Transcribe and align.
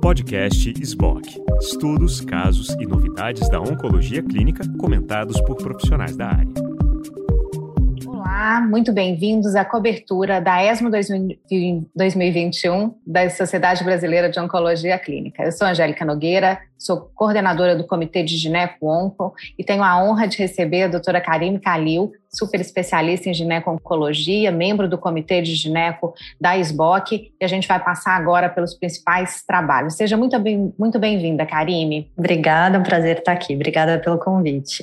Podcast 0.00 0.72
SBOC. 0.84 1.22
Estudos, 1.60 2.20
casos 2.20 2.68
e 2.80 2.86
novidades 2.86 3.48
da 3.48 3.60
oncologia 3.60 4.22
clínica 4.22 4.62
comentados 4.78 5.40
por 5.42 5.56
profissionais 5.56 6.16
da 6.16 6.28
área. 6.28 6.51
Olá, 8.42 8.60
muito 8.60 8.92
bem-vindos 8.92 9.54
à 9.54 9.64
cobertura 9.64 10.40
da 10.40 10.64
ESMO 10.64 10.90
2021 10.90 12.92
da 13.06 13.30
Sociedade 13.30 13.84
Brasileira 13.84 14.28
de 14.28 14.40
Oncologia 14.40 14.98
Clínica. 14.98 15.44
Eu 15.44 15.52
sou 15.52 15.64
Angélica 15.64 16.04
Nogueira, 16.04 16.58
sou 16.76 17.08
coordenadora 17.14 17.76
do 17.76 17.86
Comitê 17.86 18.24
de 18.24 18.36
Gineco-Onco 18.36 19.32
e 19.56 19.62
tenho 19.62 19.84
a 19.84 20.02
honra 20.02 20.26
de 20.26 20.38
receber 20.38 20.82
a 20.82 20.88
doutora 20.88 21.20
Karime 21.20 21.60
Kalil, 21.60 22.10
super 22.28 22.60
especialista 22.60 23.30
em 23.30 23.32
gineco-oncologia, 23.32 24.50
membro 24.50 24.88
do 24.88 24.98
Comitê 24.98 25.40
de 25.40 25.54
Gineco 25.54 26.12
da 26.40 26.58
SBOC, 26.58 27.32
e 27.40 27.44
a 27.44 27.48
gente 27.48 27.68
vai 27.68 27.78
passar 27.78 28.16
agora 28.16 28.48
pelos 28.48 28.74
principais 28.74 29.44
trabalhos. 29.46 29.94
Seja 29.94 30.16
muito 30.16 30.36
bem-vinda, 30.40 30.74
muito 30.76 30.98
bem 30.98 31.36
Karime. 31.46 32.10
Obrigada, 32.18 32.76
é 32.76 32.80
um 32.80 32.82
prazer 32.82 33.18
estar 33.18 33.34
aqui. 33.34 33.54
Obrigada 33.54 34.00
pelo 34.00 34.18
convite. 34.18 34.82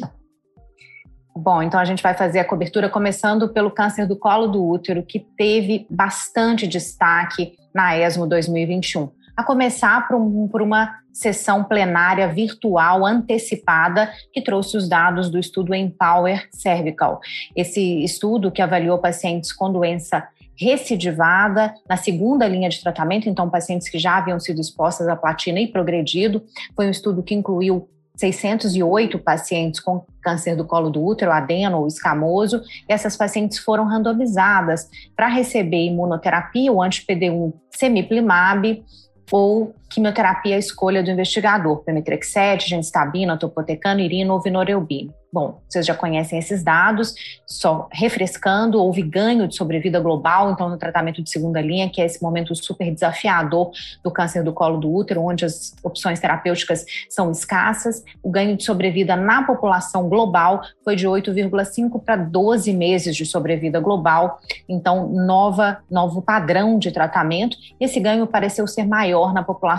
Bom, 1.36 1.62
então 1.62 1.80
a 1.80 1.86
gente 1.86 2.04
vai 2.04 2.14
fazer 2.14 2.40
a 2.40 2.46
cobertura 2.46 2.90
começando 2.90 3.50
pelo 3.50 3.72
câncer 3.72 4.06
do 4.06 4.18
colo 4.18 4.48
do 4.48 4.68
útero, 4.68 5.04
que 5.04 5.20
teve 5.20 5.86
bastante 5.90 6.68
destaque 6.68 7.58
na 7.74 7.98
ESMO 7.98 8.28
2021. 8.28 9.10
A 9.38 9.44
começar 9.44 10.08
por, 10.08 10.18
um, 10.18 10.48
por 10.48 10.62
uma 10.62 11.00
sessão 11.14 11.64
plenária 11.64 12.28
virtual 12.28 13.06
antecipada 13.06 14.12
que 14.34 14.42
trouxe 14.42 14.76
os 14.76 14.90
dados 14.90 15.30
do 15.30 15.40
estudo 15.40 15.74
Empower 15.74 16.48
Cervical. 16.52 17.20
Esse 17.56 18.04
estudo 18.04 18.52
que 18.52 18.62
avaliou 18.62 18.98
pacientes 18.98 19.54
com 19.54 19.72
doença 19.72 20.28
recidivada 20.60 21.74
na 21.88 21.96
segunda 21.96 22.46
linha 22.48 22.70
de 22.70 22.82
tratamento, 22.82 23.30
então 23.30 23.50
pacientes 23.50 23.88
que 23.88 23.98
já 23.98 24.18
haviam 24.18 24.40
sido 24.40 24.60
expostas 24.60 25.08
à 25.08 25.16
platina 25.16 25.60
e 25.62 25.68
progredido. 25.68 26.44
Foi 26.76 26.86
um 26.86 26.92
estudo 26.92 27.24
que 27.24 27.34
incluiu 27.34 27.88
608 28.20 29.18
pacientes 29.18 29.80
com 29.80 30.06
câncer 30.22 30.56
do 30.56 30.66
colo 30.66 30.90
do 30.90 31.04
útero, 31.04 31.32
adeno 31.32 31.80
ou 31.80 31.88
escamoso, 31.88 32.62
e 32.88 32.92
essas 32.92 33.16
pacientes 33.16 33.58
foram 33.58 33.86
randomizadas 33.86 34.90
para 35.16 35.28
receber 35.28 35.86
imunoterapia, 35.86 36.72
o 36.72 36.82
anti-PD1 36.82 37.54
semiplimab, 37.72 38.84
ou 39.32 39.74
quimioterapia 39.90 40.56
à 40.56 40.60
escolha 40.60 41.04
do 41.04 41.10
investigador, 41.10 41.84
pemetrexed, 41.84 42.68
gemcitabina, 42.68 43.38
topotecano, 43.38 44.00
irino 44.00 44.34
ou 44.34 44.42
vinorelbine. 44.42 45.14
Bom, 45.32 45.62
vocês 45.70 45.86
já 45.86 45.94
conhecem 45.94 46.40
esses 46.40 46.64
dados, 46.64 47.14
só 47.46 47.88
refrescando, 47.92 48.82
houve 48.82 49.04
ganho 49.04 49.48
de 49.48 49.56
sobrevida 49.56 50.00
global, 50.00 50.52
então, 50.52 50.68
no 50.68 50.78
tratamento 50.78 51.22
de 51.22 51.30
segunda 51.30 51.62
linha, 51.62 51.88
que 51.88 52.02
é 52.02 52.06
esse 52.06 52.20
momento 52.20 52.56
super 52.56 52.92
desafiador 52.92 53.70
do 54.04 54.10
câncer 54.10 54.44
do 54.44 54.52
colo 54.52 54.80
do 54.80 54.92
útero, 54.92 55.24
onde 55.24 55.46
as 55.46 55.76
opções 55.84 56.20
terapêuticas 56.20 56.84
são 57.08 57.30
escassas. 57.30 58.04
O 58.24 58.32
ganho 58.32 58.58
de 58.58 58.64
sobrevida 58.64 59.16
na 59.16 59.44
população 59.44 60.10
global 60.10 60.62
foi 60.84 60.96
de 60.96 61.08
8,5 61.08 62.04
para 62.04 62.16
12 62.16 62.74
meses 62.74 63.16
de 63.16 63.24
sobrevida 63.24 63.80
global, 63.80 64.40
então, 64.68 65.10
nova, 65.10 65.78
novo 65.92 66.24
padrão 66.24 66.80
de 66.80 66.92
tratamento. 66.92 67.56
Esse 67.80 68.00
ganho 68.00 68.26
pareceu 68.26 68.66
ser 68.66 68.88
maior 68.88 69.32
na 69.32 69.44
população 69.44 69.79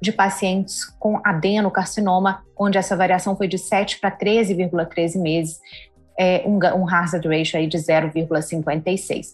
de 0.00 0.12
pacientes 0.12 0.84
com 0.98 1.20
adenocarcinoma, 1.24 2.42
onde 2.58 2.78
essa 2.78 2.96
variação 2.96 3.36
foi 3.36 3.48
de 3.48 3.58
7 3.58 4.00
para 4.00 4.10
13,13 4.10 5.20
meses, 5.20 5.60
é, 6.18 6.42
um, 6.46 6.58
um 6.78 6.88
hazard 6.88 7.26
ratio 7.28 7.58
aí 7.58 7.66
de 7.66 7.78
0,56. 7.78 9.26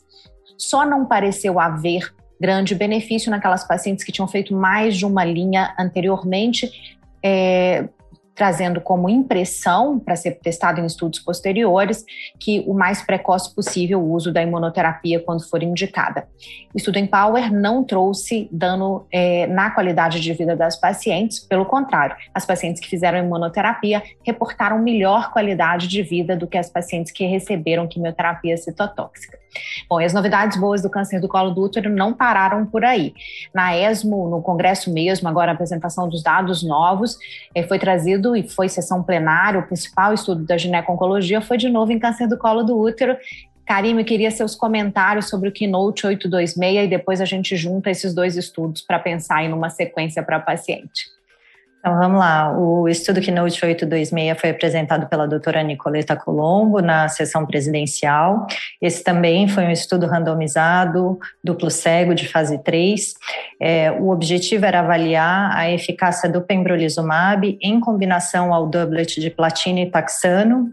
Só 0.59 0.85
não 0.85 1.07
pareceu 1.07 1.59
haver 1.59 2.15
grande 2.41 2.75
benefício 2.75 3.31
naquelas 3.31 3.67
pacientes 3.67 4.05
que 4.05 4.11
tinham 4.11 4.27
feito 4.27 4.55
mais 4.55 4.97
de 4.97 5.07
uma 5.07 5.25
linha 5.25 5.75
anteriormente, 5.79 6.99
é, 7.23 7.89
trazendo 8.35 8.81
como 8.81 9.09
impressão, 9.09 9.99
para 9.99 10.17
ser 10.17 10.33
testado 10.33 10.81
em 10.81 10.87
estudos 10.87 11.19
posteriores, 11.19 12.05
que 12.41 12.65
o 12.67 12.75
mais 12.75 13.03
precoce 13.03 13.55
possível 13.55 14.01
o 14.01 14.13
uso 14.13 14.33
da 14.33 14.43
imunoterapia 14.43 15.21
quando 15.21 15.49
for 15.49 15.63
indicada. 15.63 16.27
O 16.75 16.79
estudo 16.79 16.97
em 16.97 17.07
Power 17.07 17.53
não 17.53 17.85
trouxe 17.85 18.49
dano 18.51 19.07
é, 19.13 19.47
na 19.47 19.71
qualidade 19.71 20.21
de 20.21 20.33
vida 20.33 20.57
das 20.57 20.77
pacientes, 20.77 21.41
pelo 21.41 21.67
contrário, 21.67 22.17
as 22.35 22.47
pacientes 22.47 22.81
que 22.81 22.89
fizeram 22.89 23.19
imunoterapia 23.19 24.03
reportaram 24.25 24.79
melhor 24.79 25.31
qualidade 25.31 25.87
de 25.87 26.03
vida 26.03 26.37
do 26.37 26.47
que 26.47 26.57
as 26.57 26.71
pacientes 26.71 27.13
que 27.13 27.25
receberam 27.27 27.87
quimioterapia 27.87 28.57
citotóxica. 28.57 29.43
Bom, 29.89 30.01
e 30.01 30.05
as 30.05 30.13
novidades 30.13 30.59
boas 30.59 30.83
do 30.83 30.89
câncer 30.89 31.21
do 31.21 31.29
colo 31.29 31.51
do 31.51 31.63
útero 31.63 31.91
não 31.91 32.13
pararam 32.13 32.65
por 32.65 32.85
aí. 32.85 33.13
Na 33.55 33.77
ESMO, 33.77 34.29
no 34.29 34.41
congresso 34.41 34.93
mesmo, 34.93 35.29
agora 35.29 35.53
a 35.53 35.55
apresentação 35.55 36.09
dos 36.09 36.23
dados 36.23 36.63
novos, 36.63 37.19
eh, 37.55 37.63
foi 37.63 37.79
trazido 37.79 38.22
e 38.37 38.49
foi 38.49 38.69
sessão 38.69 39.03
plenária, 39.03 39.61
o 39.61 39.67
principal 39.67 40.15
estudo 40.15 40.45
da 40.45 40.57
gineco-oncologia 40.57 41.41
foi 41.41 41.57
de 41.57 41.69
novo 41.69 41.93
em 41.93 41.99
câncer 41.99 42.27
do 42.27 42.39
colo 42.39 42.63
do 42.63 42.79
útero, 42.79 43.17
Karim, 43.67 43.99
eu 43.99 44.05
queria 44.05 44.31
seus 44.31 44.55
comentários 44.55 45.29
sobre 45.29 45.49
o 45.49 45.53
Keynote 45.53 46.07
826 46.07 46.85
e 46.85 46.89
depois 46.89 47.21
a 47.21 47.25
gente 47.25 47.57
junta 47.57 47.91
esses 47.91 48.13
dois 48.13 48.37
estudos 48.37 48.83
para 48.83 48.99
pensar 48.99 49.45
em 49.45 49.53
uma 49.53 49.71
sequência 49.71 50.23
para 50.23 50.41
paciente. 50.41 51.07
Então 51.83 51.99
vamos 51.99 52.21
lá, 52.21 52.57
o 52.57 52.89
estudo 52.89 53.21
Keynote 53.21 53.65
826 53.65 54.41
foi 54.41 54.51
apresentado 54.51 55.09
pela 55.09 55.27
doutora 55.27 55.65
Nicoleta 55.65 56.15
Colombo 56.15 56.81
na 56.81 57.09
sessão 57.09 57.45
presidencial. 57.45 58.47
Esse 58.81 59.03
também 59.03 59.49
foi 59.49 59.65
um 59.65 59.71
estudo 59.73 60.07
randomizado, 60.07 61.19
duplo 61.43 61.73
cego 61.73 62.15
de 62.15 62.29
fase 62.29 62.63
3. 62.63 63.15
É, 63.61 63.91
o 63.91 64.11
objetivo 64.11 64.65
era 64.65 64.79
avaliar 64.79 65.57
a 65.57 65.69
eficácia 65.73 66.31
do 66.31 66.41
pembrolizumab 66.41 67.59
em 67.61 67.81
combinação 67.81 68.55
ao 68.55 68.69
doublet 68.69 69.21
de 69.21 69.29
platina 69.29 69.81
e 69.81 69.91
taxano 69.91 70.71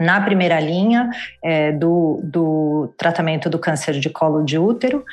na 0.00 0.18
primeira 0.18 0.58
linha 0.60 1.10
é, 1.44 1.72
do, 1.72 2.20
do 2.24 2.94
tratamento 2.96 3.50
do 3.50 3.58
câncer 3.58 4.00
de 4.00 4.08
colo 4.08 4.42
de 4.42 4.56
útero 4.58 5.04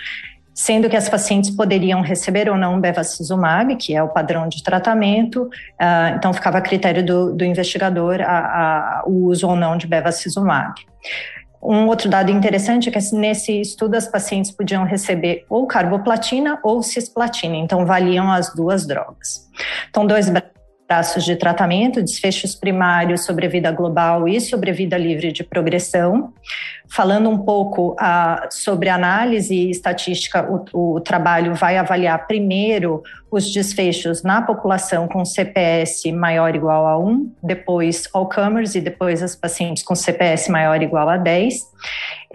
sendo 0.55 0.89
que 0.89 0.95
as 0.95 1.09
pacientes 1.09 1.51
poderiam 1.51 2.01
receber 2.01 2.49
ou 2.49 2.57
não 2.57 2.79
bevacizumab, 2.79 3.75
que 3.75 3.93
é 3.93 4.01
o 4.01 4.07
padrão 4.07 4.47
de 4.47 4.63
tratamento, 4.63 5.43
uh, 5.43 6.15
então 6.15 6.33
ficava 6.33 6.59
a 6.59 6.61
critério 6.61 7.05
do, 7.05 7.33
do 7.33 7.43
investigador 7.43 8.21
a, 8.21 9.01
a, 9.01 9.03
o 9.05 9.25
uso 9.25 9.49
ou 9.49 9.55
não 9.57 9.77
de 9.77 9.85
bevacizumab. 9.85 10.73
Um 11.61 11.87
outro 11.87 12.07
dado 12.07 12.31
interessante 12.31 12.87
é 12.87 12.91
que 12.91 13.15
nesse 13.15 13.59
estudo 13.59 13.95
as 13.95 14.07
pacientes 14.07 14.51
podiam 14.51 14.85
receber 14.85 15.45
ou 15.49 15.67
carboplatina 15.67 16.59
ou 16.63 16.81
cisplatina, 16.81 17.57
então 17.57 17.85
valiam 17.85 18.31
as 18.31 18.53
duas 18.53 18.87
drogas. 18.87 19.49
Então, 19.89 20.05
dois 20.07 20.29
braços 20.87 21.23
de 21.23 21.35
tratamento, 21.35 22.01
desfechos 22.01 22.53
primários, 22.53 23.25
sobrevida 23.25 23.71
global 23.71 24.27
e 24.27 24.39
sobrevida 24.39 24.97
livre 24.97 25.31
de 25.31 25.43
progressão. 25.43 26.31
Falando 26.87 27.27
um 27.29 27.39
pouco 27.39 27.95
ah, 27.99 28.47
sobre 28.51 28.89
análise 28.89 29.55
e 29.55 29.71
estatística, 29.71 30.47
o, 30.47 30.95
o, 30.95 31.01
trabalho 31.01 31.55
vai 31.55 31.77
avaliar 31.77 32.27
primeiro 32.27 33.01
os 33.31 33.51
desfechos 33.51 34.21
na 34.21 34.43
população 34.43 35.07
com 35.07 35.25
CPS 35.25 36.11
maior 36.11 36.51
ou 36.51 36.55
igual 36.55 36.87
a 36.87 36.97
1, 36.99 37.31
depois 37.41 38.07
all 38.13 38.29
comers 38.29 38.75
e 38.75 38.81
depois 38.81 39.23
as 39.23 39.35
pacientes 39.35 39.81
com 39.81 39.95
CPS 39.95 40.47
maior 40.49 40.77
ou 40.77 40.83
igual 40.83 41.09
a 41.09 41.17
10. 41.17 41.55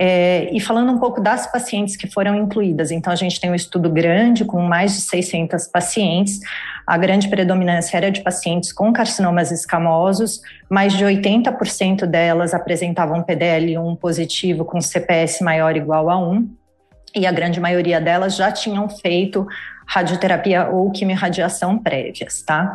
É, 0.02 0.48
e 0.50 0.58
falando 0.58 0.90
um 0.90 0.98
pouco 0.98 1.20
das 1.20 1.52
pacientes 1.52 1.94
que 1.94 2.06
foram 2.06 2.34
incluídas, 2.34 2.90
então 2.90 3.12
a 3.12 3.16
gente 3.16 3.38
tem 3.38 3.50
um 3.50 3.54
estudo 3.54 3.90
grande 3.90 4.46
com 4.46 4.62
mais 4.62 4.94
de 4.94 5.02
600 5.02 5.66
pacientes, 5.66 6.40
a 6.86 6.96
grande 6.96 7.28
predominância 7.28 7.98
era 7.98 8.10
de 8.10 8.22
pacientes 8.22 8.72
com 8.72 8.94
carcinomas 8.94 9.52
escamosos, 9.52 10.40
mais 10.70 10.94
de 10.94 11.04
80% 11.04 12.06
delas 12.06 12.54
apresentavam 12.54 13.22
PDL1 13.22 13.98
positivo 13.98 14.64
com 14.64 14.80
CPS 14.80 15.42
maior 15.42 15.72
ou 15.74 15.76
igual 15.76 16.08
a 16.08 16.18
1, 16.18 16.48
e 17.14 17.26
a 17.26 17.32
grande 17.32 17.60
maioria 17.60 18.00
delas 18.00 18.34
já 18.36 18.50
tinham 18.50 18.88
feito 18.88 19.46
radioterapia 19.86 20.66
ou 20.70 20.90
quimiorradiação 20.90 21.76
prévias, 21.76 22.40
tá? 22.40 22.74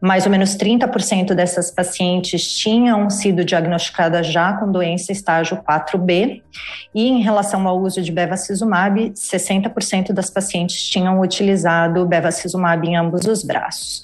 Mais 0.00 0.24
ou 0.24 0.30
menos 0.30 0.56
30% 0.56 1.34
dessas 1.34 1.70
pacientes 1.70 2.56
tinham 2.56 3.10
sido 3.10 3.44
diagnosticadas 3.44 4.26
já 4.26 4.52
com 4.52 4.70
doença 4.70 5.10
estágio 5.10 5.58
4B, 5.68 6.42
e 6.94 7.08
em 7.08 7.20
relação 7.20 7.66
ao 7.66 7.80
uso 7.80 8.00
de 8.00 8.12
bevacizumab, 8.12 9.10
60% 9.10 10.12
das 10.12 10.30
pacientes 10.30 10.88
tinham 10.88 11.20
utilizado 11.20 12.06
bevacizumab 12.06 12.86
em 12.86 12.96
ambos 12.96 13.26
os 13.26 13.42
braços. 13.42 14.02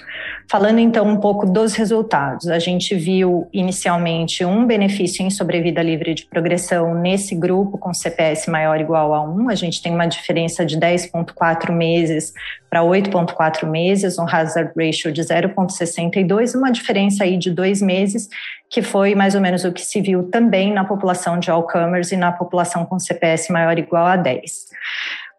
Falando 0.51 0.79
então 0.79 1.07
um 1.07 1.17
pouco 1.17 1.47
dos 1.47 1.75
resultados, 1.75 2.49
a 2.49 2.59
gente 2.59 2.95
viu 2.95 3.49
inicialmente 3.53 4.45
um 4.45 4.67
benefício 4.67 5.25
em 5.25 5.31
sobrevida 5.31 5.83
livre 5.83 6.15
de 6.15 6.27
progressão 6.27 6.95
nesse 6.95 7.35
grupo 7.35 7.79
com 7.79 7.95
CPS 7.95 8.49
maior 8.49 8.77
ou 8.77 8.81
igual 8.83 9.15
a 9.15 9.23
1, 9.23 9.49
a 9.49 9.55
gente 9.55 9.83
tem 9.83 9.95
uma 9.95 10.07
diferença 10.07 10.65
de 10.65 10.79
10,4 10.79 11.73
meses 11.73 12.33
para 12.69 12.83
8,4 12.83 13.67
meses, 13.67 14.19
um 14.19 14.27
hazard 14.29 14.73
ratio 14.77 15.13
de 15.13 15.23
0,62, 15.23 16.55
uma 16.55 16.71
diferença 16.71 17.25
aí 17.25 17.37
de 17.39 17.51
dois 17.51 17.81
meses, 17.81 18.29
que 18.69 18.83
foi 18.83 19.15
mais 19.15 19.35
ou 19.35 19.41
menos 19.41 19.65
o 19.65 19.73
que 19.73 19.83
se 19.83 20.01
viu 20.01 20.25
também 20.25 20.73
na 20.73 20.85
população 20.85 21.39
de 21.39 21.51
all-comers 21.51 22.13
e 22.13 22.17
na 22.17 22.33
população 22.33 22.85
com 22.85 22.99
CPS 22.99 23.49
maior 23.51 23.75
ou 23.75 23.79
igual 23.79 24.07
a 24.07 24.17
10. 24.17 24.75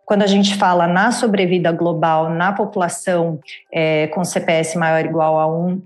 Quando 0.05 0.21
a 0.21 0.27
gente 0.27 0.55
fala 0.55 0.87
na 0.87 1.11
sobrevida 1.11 1.71
global 1.71 2.29
na 2.29 2.53
população 2.53 3.39
é, 3.71 4.07
com 4.07 4.23
CPS 4.23 4.75
maior 4.75 5.03
ou 5.03 5.09
igual 5.09 5.39
a 5.39 5.47
1, 5.47 5.81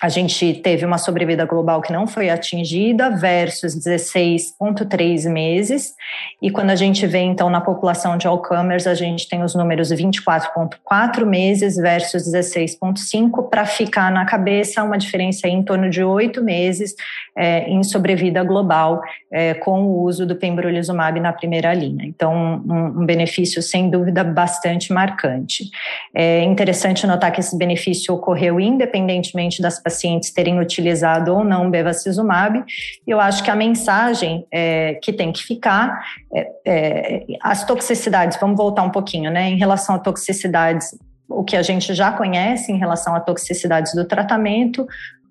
a 0.00 0.08
gente 0.08 0.54
teve 0.54 0.84
uma 0.84 0.98
sobrevida 0.98 1.44
global 1.44 1.80
que 1.80 1.92
não 1.92 2.06
foi 2.06 2.30
atingida 2.30 3.10
versus 3.10 3.74
16,3 3.76 5.28
meses. 5.30 5.94
E 6.40 6.50
quando 6.50 6.70
a 6.70 6.76
gente 6.76 7.06
vê, 7.06 7.18
então, 7.18 7.50
na 7.50 7.60
população 7.60 8.16
de 8.16 8.26
all-comers, 8.26 8.86
a 8.86 8.94
gente 8.94 9.28
tem 9.28 9.42
os 9.42 9.54
números 9.54 9.90
24,4 9.90 11.24
meses 11.26 11.76
versus 11.76 12.30
16,5, 12.32 13.48
para 13.48 13.66
ficar 13.66 14.10
na 14.12 14.24
cabeça 14.24 14.82
uma 14.84 14.96
diferença 14.96 15.48
em 15.48 15.62
torno 15.62 15.90
de 15.90 16.02
oito 16.02 16.42
meses 16.42 16.94
é, 17.36 17.68
em 17.68 17.82
sobrevida 17.82 18.42
global 18.42 19.00
é, 19.30 19.54
com 19.54 19.82
o 19.82 20.02
uso 20.02 20.26
do 20.26 20.36
pembrolizumab 20.36 21.20
na 21.20 21.32
primeira 21.32 21.72
linha. 21.74 22.04
Então, 22.04 22.62
um, 22.66 23.02
um 23.02 23.06
benefício, 23.06 23.62
sem 23.62 23.90
dúvida, 23.90 24.24
bastante 24.24 24.92
marcante. 24.92 25.70
É 26.14 26.42
interessante 26.42 27.06
notar 27.06 27.30
que 27.32 27.40
esse 27.40 27.56
benefício 27.56 28.14
ocorreu 28.14 28.60
independentemente 28.60 29.62
das 29.62 29.78
pacientes 29.88 30.30
terem 30.30 30.60
utilizado 30.60 31.34
ou 31.34 31.42
não 31.42 31.70
bevacizumab. 31.70 32.62
Eu 33.06 33.18
acho 33.18 33.42
que 33.42 33.50
a 33.50 33.56
mensagem 33.56 34.46
é, 34.52 34.94
que 35.02 35.12
tem 35.12 35.32
que 35.32 35.42
ficar, 35.42 35.98
é, 36.34 36.50
é, 36.66 37.26
as 37.42 37.64
toxicidades, 37.64 38.38
vamos 38.38 38.56
voltar 38.56 38.82
um 38.82 38.90
pouquinho, 38.90 39.30
né? 39.30 39.48
Em 39.48 39.56
relação 39.56 39.94
a 39.94 39.98
toxicidades, 39.98 40.94
o 41.28 41.42
que 41.42 41.56
a 41.56 41.62
gente 41.62 41.94
já 41.94 42.12
conhece 42.12 42.70
em 42.70 42.78
relação 42.78 43.14
a 43.14 43.20
toxicidades 43.20 43.94
do 43.94 44.06
tratamento, 44.06 44.86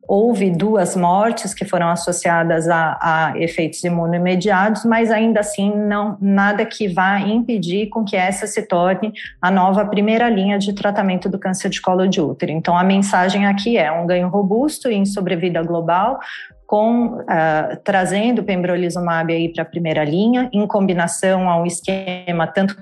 houve 0.08 0.50
duas 0.50 0.96
mortes 0.96 1.54
que 1.54 1.66
foram 1.66 1.90
associadas 1.90 2.68
a, 2.70 2.98
a, 3.02 3.34
efeitos 3.38 3.84
imunoimediatos, 3.84 4.86
mas 4.86 5.12
ainda 5.12 5.42
assim 5.42 5.76
não 5.76 6.18
nada 6.22 6.66
que 6.66 6.88
vá 6.88 7.20
impedir 7.20 7.88
com 7.88 8.06
que 8.06 8.16
essa 8.16 8.48
se 8.48 8.62
torne 8.64 9.12
a 9.42 9.52
nova 9.52 9.86
primeira 9.86 10.30
linha 10.30 10.58
de 10.58 10.74
tratamento 10.74 11.28
do 11.28 11.38
câncer 11.38 11.70
de 11.70 11.82
colo 11.82 12.08
de 12.08 12.22
útero. 12.22 12.52
Então 12.52 12.78
a 12.78 12.84
mensagem 12.84 13.46
aqui 13.46 13.78
é 13.78 13.92
um 13.92 14.08
ganho 14.08 14.30
robusto 14.30 14.88
em 14.90 15.06
sobrevida 15.06 15.62
global, 15.62 16.20
com 16.66 17.18
uh, 17.18 17.78
trazendo 17.84 18.40
o 18.40 18.44
pembrolizumab 18.44 19.34
aí 19.34 19.50
para 19.50 19.64
a 19.64 19.66
primeira 19.66 20.04
linha, 20.04 20.50
em 20.54 20.66
combinação 20.68 21.50
a 21.50 21.60
um 21.60 21.66
esquema 21.66 22.48
tanto 22.48 22.78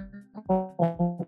com 0.48 1.26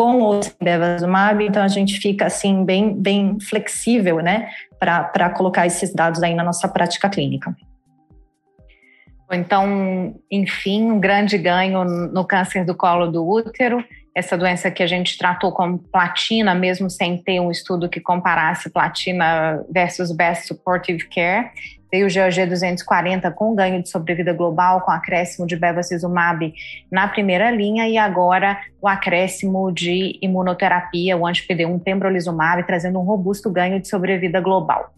com 0.00 0.20
ou 0.20 0.42
sem 0.42 0.54
bevacizumab, 0.62 1.44
então 1.44 1.62
a 1.62 1.68
gente 1.68 1.98
fica 1.98 2.24
assim 2.24 2.64
bem, 2.64 2.94
bem 2.94 3.38
flexível, 3.38 4.20
né, 4.20 4.48
para 4.78 5.28
colocar 5.28 5.66
esses 5.66 5.92
dados 5.92 6.22
aí 6.22 6.34
na 6.34 6.42
nossa 6.42 6.66
prática 6.66 7.06
clínica. 7.10 7.54
Então, 9.30 10.14
enfim, 10.30 10.90
um 10.90 10.98
grande 10.98 11.36
ganho 11.36 11.84
no 11.84 12.24
câncer 12.24 12.64
do 12.64 12.74
colo 12.74 13.08
do 13.08 13.28
útero, 13.28 13.84
essa 14.14 14.38
doença 14.38 14.70
que 14.70 14.82
a 14.82 14.86
gente 14.86 15.18
tratou 15.18 15.52
como 15.52 15.78
platina, 15.78 16.54
mesmo 16.54 16.88
sem 16.88 17.22
ter 17.22 17.38
um 17.38 17.50
estudo 17.50 17.86
que 17.86 18.00
comparasse 18.00 18.70
platina 18.70 19.62
versus 19.70 20.10
best 20.10 20.46
supportive 20.46 21.06
care, 21.10 21.50
veio 21.90 22.06
o 22.06 22.10
GOG 22.10 22.46
240 22.46 23.30
com 23.32 23.54
ganho 23.54 23.82
de 23.82 23.88
sobrevida 23.88 24.32
global, 24.32 24.82
com 24.82 24.90
acréscimo 24.90 25.46
de 25.46 25.56
bevacizumab 25.56 26.52
na 26.90 27.08
primeira 27.08 27.50
linha 27.50 27.88
e 27.88 27.98
agora 27.98 28.58
o 28.80 28.88
acréscimo 28.88 29.70
de 29.72 30.18
imunoterapia, 30.22 31.16
o 31.16 31.26
anti-PD1 31.26 31.80
pembrolizumab, 31.82 32.62
trazendo 32.66 32.98
um 32.98 33.04
robusto 33.04 33.50
ganho 33.50 33.80
de 33.80 33.88
sobrevida 33.88 34.40
global. 34.40 34.92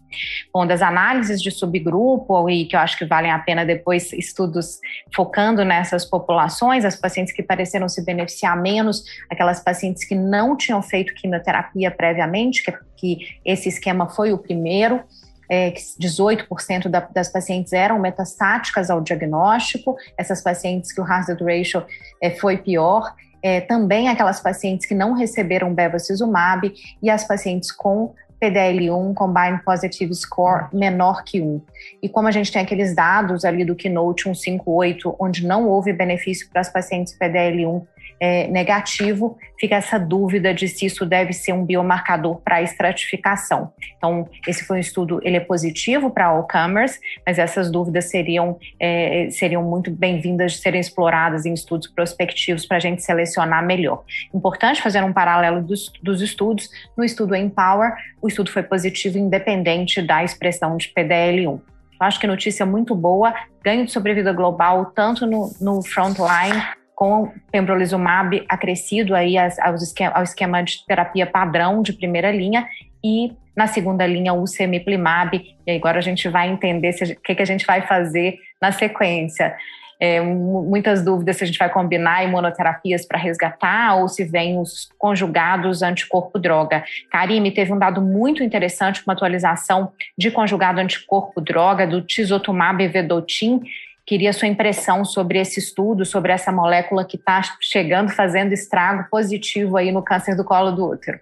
Bom, 0.53 0.65
das 0.65 0.81
análises 0.81 1.41
de 1.41 1.51
subgrupo, 1.51 2.49
e 2.49 2.65
que 2.65 2.75
eu 2.75 2.79
acho 2.79 2.97
que 2.97 3.05
valem 3.05 3.31
a 3.31 3.39
pena 3.39 3.65
depois 3.65 4.13
estudos 4.13 4.79
focando 5.13 5.65
nessas 5.65 6.05
populações, 6.05 6.85
as 6.85 6.95
pacientes 6.95 7.33
que 7.33 7.41
pareceram 7.41 7.89
se 7.89 8.03
beneficiar 8.05 8.59
menos, 8.61 9.03
aquelas 9.29 9.59
pacientes 9.59 10.05
que 10.05 10.15
não 10.15 10.55
tinham 10.55 10.81
feito 10.81 11.13
quimioterapia 11.15 11.89
previamente, 11.91 12.63
que, 12.63 12.71
que 12.95 13.17
esse 13.43 13.69
esquema 13.69 14.07
foi 14.09 14.31
o 14.31 14.37
primeiro, 14.37 15.03
é, 15.49 15.71
18% 15.71 16.87
da, 16.87 16.99
das 16.99 17.29
pacientes 17.29 17.73
eram 17.73 17.99
metastáticas 17.99 18.89
ao 18.89 19.01
diagnóstico, 19.01 19.95
essas 20.17 20.41
pacientes 20.41 20.91
que 20.91 21.01
o 21.01 21.03
hazard 21.03 21.43
ratio 21.43 21.85
é, 22.21 22.29
foi 22.31 22.57
pior, 22.57 23.13
é, 23.41 23.59
também 23.59 24.07
aquelas 24.07 24.39
pacientes 24.39 24.85
que 24.85 24.95
não 24.95 25.13
receberam 25.13 25.73
bevacizumab 25.73 26.73
e 27.01 27.09
as 27.09 27.27
pacientes 27.27 27.71
com 27.71 28.13
PDL1 28.41 29.13
Combined 29.13 29.63
Positive 29.63 30.13
Score 30.13 30.67
menor 30.73 31.23
que 31.23 31.39
1. 31.41 31.61
E 32.01 32.09
como 32.09 32.27
a 32.27 32.31
gente 32.31 32.51
tem 32.51 32.61
aqueles 32.61 32.93
dados 32.93 33.45
ali 33.45 33.63
do 33.63 33.75
Keynote 33.75 34.23
158, 34.23 35.15
onde 35.17 35.47
não 35.47 35.67
houve 35.67 35.93
benefício 35.93 36.49
para 36.49 36.59
as 36.59 36.69
pacientes 36.69 37.17
PDL1 37.17 37.85
é, 38.23 38.47
negativo, 38.47 39.37
fica 39.59 39.75
essa 39.75 39.99
dúvida 39.99 40.53
de 40.53 40.69
se 40.69 40.85
isso 40.85 41.05
deve 41.05 41.33
ser 41.33 41.51
um 41.51 41.65
biomarcador 41.65 42.39
para 42.39 42.61
estratificação. 42.61 43.73
Então, 43.97 44.29
esse 44.47 44.63
foi 44.63 44.77
um 44.77 44.79
estudo, 44.79 45.19
ele 45.23 45.35
é 45.35 45.41
positivo 45.41 46.09
para 46.09 46.27
all 46.27 46.47
comers, 46.47 46.97
mas 47.27 47.37
essas 47.37 47.69
dúvidas 47.69 48.05
seriam, 48.05 48.57
é, 48.79 49.27
seriam 49.29 49.61
muito 49.61 49.91
bem-vindas 49.91 50.53
de 50.53 50.59
serem 50.59 50.79
exploradas 50.79 51.45
em 51.45 51.53
estudos 51.53 51.89
prospectivos 51.89 52.65
para 52.65 52.77
a 52.77 52.79
gente 52.79 53.03
selecionar 53.03 53.65
melhor. 53.65 54.05
Importante 54.33 54.81
fazer 54.81 55.03
um 55.03 55.11
paralelo 55.11 55.61
dos, 55.61 55.91
dos 56.01 56.21
estudos. 56.21 56.69
No 56.97 57.03
estudo 57.03 57.35
Empower, 57.35 57.91
o 58.21 58.29
estudo 58.29 58.49
foi 58.49 58.63
positivo 58.63 59.17
independente 59.17 60.01
da 60.01 60.23
expressão 60.23 60.77
de 60.77 60.87
PDL1. 60.93 61.59
Acho 61.99 62.21
que 62.21 62.27
notícia 62.27 62.65
muito 62.65 62.95
boa, 62.95 63.33
ganho 63.61 63.85
de 63.85 63.91
sobrevida 63.91 64.31
global, 64.31 64.93
tanto 64.95 65.25
no, 65.25 65.53
no 65.59 65.83
frontline 65.83 66.63
com 66.95 67.31
pembrolizumab 67.51 68.45
acrescido 68.47 69.15
aí 69.15 69.35
ao 69.37 69.75
esquema, 69.75 70.15
ao 70.15 70.23
esquema 70.23 70.61
de 70.61 70.85
terapia 70.85 71.25
padrão 71.25 71.81
de 71.81 71.93
primeira 71.93 72.31
linha 72.31 72.67
e 73.03 73.33
na 73.55 73.67
segunda 73.67 74.05
linha 74.05 74.33
o 74.33 74.47
semiplimab. 74.47 75.55
E 75.65 75.71
agora 75.71 75.99
a 75.99 76.01
gente 76.01 76.27
vai 76.29 76.49
entender 76.49 76.89
o 76.89 77.21
que, 77.21 77.35
que 77.35 77.41
a 77.41 77.45
gente 77.45 77.65
vai 77.65 77.81
fazer 77.81 78.37
na 78.61 78.71
sequência. 78.71 79.55
É, 79.99 80.19
muitas 80.19 81.03
dúvidas 81.03 81.37
se 81.37 81.43
a 81.43 81.47
gente 81.47 81.59
vai 81.59 81.69
combinar 81.69 82.25
imunoterapias 82.25 83.05
para 83.05 83.17
resgatar 83.17 83.95
ou 83.95 84.09
se 84.09 84.25
vem 84.25 84.59
os 84.59 84.89
conjugados 84.97 85.81
anticorpo-droga. 85.81 86.83
Karime, 87.09 87.51
teve 87.51 87.71
um 87.71 87.79
dado 87.79 88.01
muito 88.01 88.43
interessante, 88.43 89.01
uma 89.05 89.13
atualização 89.13 89.93
de 90.17 90.29
conjugado 90.29 90.81
anticorpo-droga 90.81 91.87
do 91.87 92.01
tisotumab 92.01 92.85
vedotin, 92.87 93.61
Queria 94.05 94.33
sua 94.33 94.47
impressão 94.47 95.05
sobre 95.05 95.39
esse 95.39 95.59
estudo, 95.59 96.05
sobre 96.05 96.31
essa 96.33 96.51
molécula 96.51 97.05
que 97.05 97.15
está 97.15 97.41
chegando, 97.61 98.11
fazendo 98.11 98.51
estrago 98.51 99.07
positivo 99.09 99.77
aí 99.77 99.91
no 99.91 100.03
câncer 100.03 100.35
do 100.35 100.43
colo 100.43 100.71
do 100.71 100.85
útero. 100.89 101.19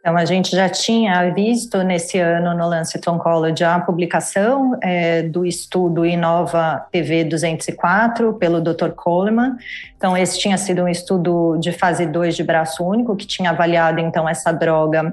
Então, 0.00 0.16
a 0.16 0.24
gente 0.24 0.54
já 0.54 0.68
tinha 0.68 1.32
visto 1.32 1.82
nesse 1.82 2.16
ano 2.18 2.56
no 2.56 2.68
Lancet 2.68 3.08
Oncology 3.10 3.64
a 3.64 3.80
publicação 3.80 4.78
é, 4.80 5.22
do 5.22 5.44
estudo 5.44 6.06
Inova 6.06 6.86
PV 6.92 7.24
204 7.24 8.34
pelo 8.34 8.60
Dr. 8.60 8.90
Coleman. 8.90 9.56
Então, 9.96 10.16
esse 10.16 10.38
tinha 10.38 10.56
sido 10.58 10.84
um 10.84 10.88
estudo 10.88 11.58
de 11.58 11.72
fase 11.72 12.06
2 12.06 12.36
de 12.36 12.44
braço 12.44 12.84
único, 12.84 13.16
que 13.16 13.26
tinha 13.26 13.50
avaliado, 13.50 13.98
então, 13.98 14.28
essa 14.28 14.52
droga 14.52 15.12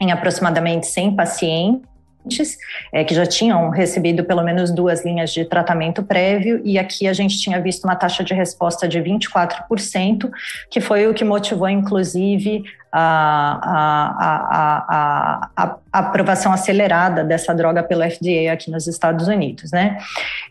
em 0.00 0.12
aproximadamente 0.12 0.86
100 0.86 1.14
pacientes 1.14 1.91
é, 2.92 3.04
que 3.04 3.14
já 3.14 3.26
tinham 3.26 3.70
recebido 3.70 4.24
pelo 4.24 4.42
menos 4.42 4.70
duas 4.70 5.04
linhas 5.04 5.32
de 5.32 5.44
tratamento 5.44 6.02
prévio, 6.02 6.60
e 6.64 6.78
aqui 6.78 7.08
a 7.08 7.12
gente 7.12 7.38
tinha 7.38 7.60
visto 7.60 7.84
uma 7.84 7.96
taxa 7.96 8.22
de 8.22 8.32
resposta 8.32 8.86
de 8.86 9.00
24%, 9.00 10.30
que 10.70 10.80
foi 10.80 11.06
o 11.08 11.14
que 11.14 11.24
motivou, 11.24 11.68
inclusive, 11.68 12.64
a, 12.94 13.58
a, 13.64 14.88
a, 14.90 15.50
a, 15.56 15.76
aprovação 15.90 16.52
acelerada 16.52 17.24
dessa 17.24 17.54
droga 17.54 17.82
pelo 17.82 18.02
FDA 18.02 18.52
aqui 18.52 18.70
nos 18.70 18.86
Estados 18.86 19.28
Unidos, 19.28 19.72
né? 19.72 19.98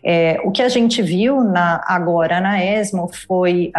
É, 0.04 0.40
o 0.44 0.50
que 0.50 0.60
a 0.60 0.68
gente 0.68 1.00
viu 1.00 1.44
na, 1.44 1.80
agora 1.86 2.40
na 2.40 2.62
ESMO 2.64 3.08
foi 3.28 3.70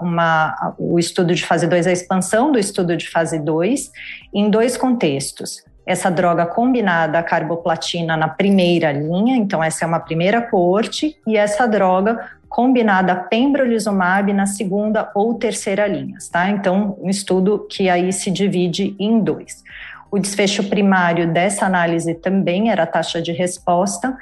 uma, 0.00 0.74
o 0.78 0.98
estudo 0.98 1.34
de 1.34 1.44
fase 1.44 1.66
2, 1.66 1.86
a 1.86 1.92
expansão 1.92 2.52
do 2.52 2.58
estudo 2.58 2.94
de 2.94 3.08
fase 3.08 3.38
2, 3.38 3.90
em 4.34 4.50
dois 4.50 4.76
contextos 4.76 5.62
essa 5.86 6.10
droga 6.10 6.46
combinada 6.46 7.18
à 7.18 7.22
carboplatina 7.22 8.16
na 8.16 8.28
primeira 8.28 8.92
linha, 8.92 9.36
então 9.36 9.62
essa 9.62 9.84
é 9.84 9.88
uma 9.88 10.00
primeira 10.00 10.40
coorte, 10.42 11.16
e 11.26 11.36
essa 11.36 11.66
droga 11.66 12.30
combinada 12.48 13.12
a 13.12 13.16
pembrolizumab 13.16 14.32
na 14.32 14.44
segunda 14.44 15.10
ou 15.14 15.34
terceira 15.34 15.86
linhas, 15.86 16.28
tá? 16.28 16.50
Então, 16.50 16.96
um 17.00 17.08
estudo 17.08 17.66
que 17.70 17.88
aí 17.88 18.12
se 18.12 18.30
divide 18.30 18.96
em 18.98 19.20
dois. 19.20 19.62
O 20.10 20.18
desfecho 20.18 20.68
primário 20.68 21.32
dessa 21.32 21.64
análise 21.64 22.12
também 22.14 22.70
era 22.70 22.82
a 22.82 22.86
taxa 22.86 23.22
de 23.22 23.30
resposta, 23.30 24.16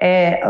é, 0.00 0.40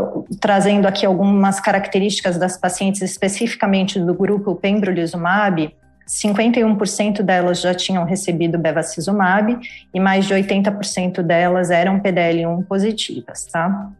trazendo 0.40 0.86
aqui 0.86 1.04
algumas 1.04 1.58
características 1.58 2.38
das 2.38 2.56
pacientes, 2.56 3.02
especificamente 3.02 3.98
do 3.98 4.14
grupo 4.14 4.54
pembrolizumab, 4.54 5.74
51% 6.06 7.22
delas 7.22 7.60
já 7.60 7.74
tinham 7.74 8.04
recebido 8.04 8.58
bevacizumab 8.58 9.58
e 9.92 10.00
mais 10.00 10.26
de 10.26 10.34
80% 10.34 11.22
delas 11.22 11.70
eram 11.70 12.00
PDL1 12.00 12.64
positivas, 12.66 13.46
tá? 13.46 13.90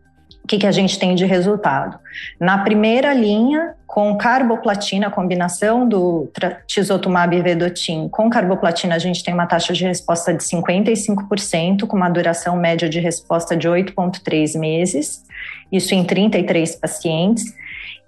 o 0.46 0.48
que, 0.48 0.58
que 0.58 0.66
a 0.66 0.70
gente 0.70 0.96
tem 0.96 1.16
de 1.16 1.24
resultado? 1.24 1.98
Na 2.38 2.58
primeira 2.58 3.12
linha, 3.12 3.74
com 3.84 4.16
carboplatina, 4.16 5.08
a 5.08 5.10
combinação 5.10 5.88
do 5.88 6.30
tisotumab 6.68 7.36
e 7.36 7.42
vedotin 7.42 8.08
com 8.08 8.30
carboplatina, 8.30 8.94
a 8.94 8.98
gente 9.00 9.24
tem 9.24 9.34
uma 9.34 9.46
taxa 9.46 9.72
de 9.72 9.84
resposta 9.84 10.32
de 10.32 10.44
55%, 10.44 11.88
com 11.88 11.96
uma 11.96 12.08
duração 12.08 12.56
média 12.56 12.88
de 12.88 13.00
resposta 13.00 13.56
de 13.56 13.68
8,3 13.68 14.56
meses, 14.56 15.24
isso 15.72 15.92
em 15.96 16.04
33 16.04 16.76
pacientes. 16.76 17.52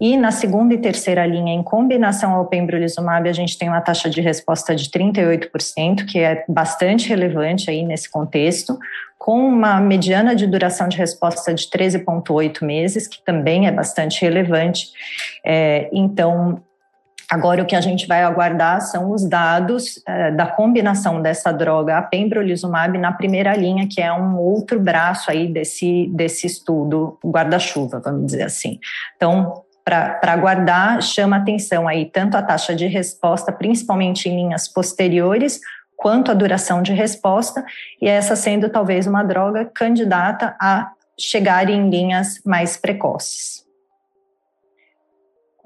E 0.00 0.17
na 0.17 0.31
segunda 0.31 0.75
e 0.75 0.78
terceira 0.78 1.26
linha, 1.26 1.52
em 1.52 1.62
combinação 1.62 2.33
ao 2.33 2.47
pembrolizumab, 2.47 3.28
a 3.28 3.33
gente 3.33 3.59
tem 3.59 3.69
uma 3.69 3.81
taxa 3.81 4.09
de 4.09 4.21
resposta 4.21 4.75
de 4.75 4.88
38%, 4.90 6.07
que 6.07 6.21
é 6.21 6.45
bastante 6.49 7.09
relevante 7.09 7.69
aí 7.69 7.85
nesse 7.85 8.09
contexto, 8.09 8.78
com 9.19 9.40
uma 9.49 9.81
mediana 9.81 10.37
de 10.37 10.47
duração 10.47 10.88
de 10.88 10.97
resposta 10.97 11.52
de 11.52 11.69
13,8 11.69 12.64
meses, 12.64 13.09
que 13.09 13.21
também 13.25 13.67
é 13.67 13.73
bastante 13.73 14.23
relevante. 14.23 14.93
É, 15.45 15.88
então, 15.93 16.62
Agora, 17.31 17.62
o 17.62 17.67
que 17.67 17.76
a 17.76 17.81
gente 17.83 18.07
vai 18.07 18.23
aguardar 18.23 18.81
são 18.81 19.11
os 19.11 19.28
dados 19.28 20.02
é, 20.07 20.31
da 20.31 20.47
combinação 20.47 21.21
dessa 21.21 21.52
droga, 21.52 21.99
a 21.99 22.02
pembrolizumab, 22.02 22.97
na 22.97 23.12
primeira 23.12 23.55
linha, 23.55 23.87
que 23.87 24.00
é 24.00 24.11
um 24.11 24.38
outro 24.38 24.81
braço 24.81 25.31
aí 25.31 25.47
desse, 25.47 26.11
desse 26.14 26.47
estudo, 26.47 27.19
guarda-chuva, 27.23 28.00
vamos 28.02 28.25
dizer 28.25 28.45
assim. 28.45 28.81
Então, 29.14 29.62
para 29.88 30.33
aguardar, 30.33 31.00
chama 31.00 31.37
atenção 31.37 31.88
aí 31.88 32.04
tanto 32.04 32.37
a 32.37 32.42
taxa 32.42 32.75
de 32.75 32.87
resposta, 32.87 33.50
principalmente 33.50 34.28
em 34.28 34.37
linhas 34.37 34.68
posteriores, 34.68 35.61
quanto 35.97 36.30
a 36.30 36.35
duração 36.35 36.83
de 36.83 36.92
resposta, 36.92 37.64
e 38.00 38.07
essa 38.07 38.37
sendo 38.37 38.68
talvez 38.68 39.07
uma 39.07 39.23
droga 39.23 39.64
candidata 39.64 40.54
a 40.61 40.90
chegar 41.18 41.68
em 41.71 41.88
linhas 41.90 42.40
mais 42.45 42.76
precoces. 42.76 43.67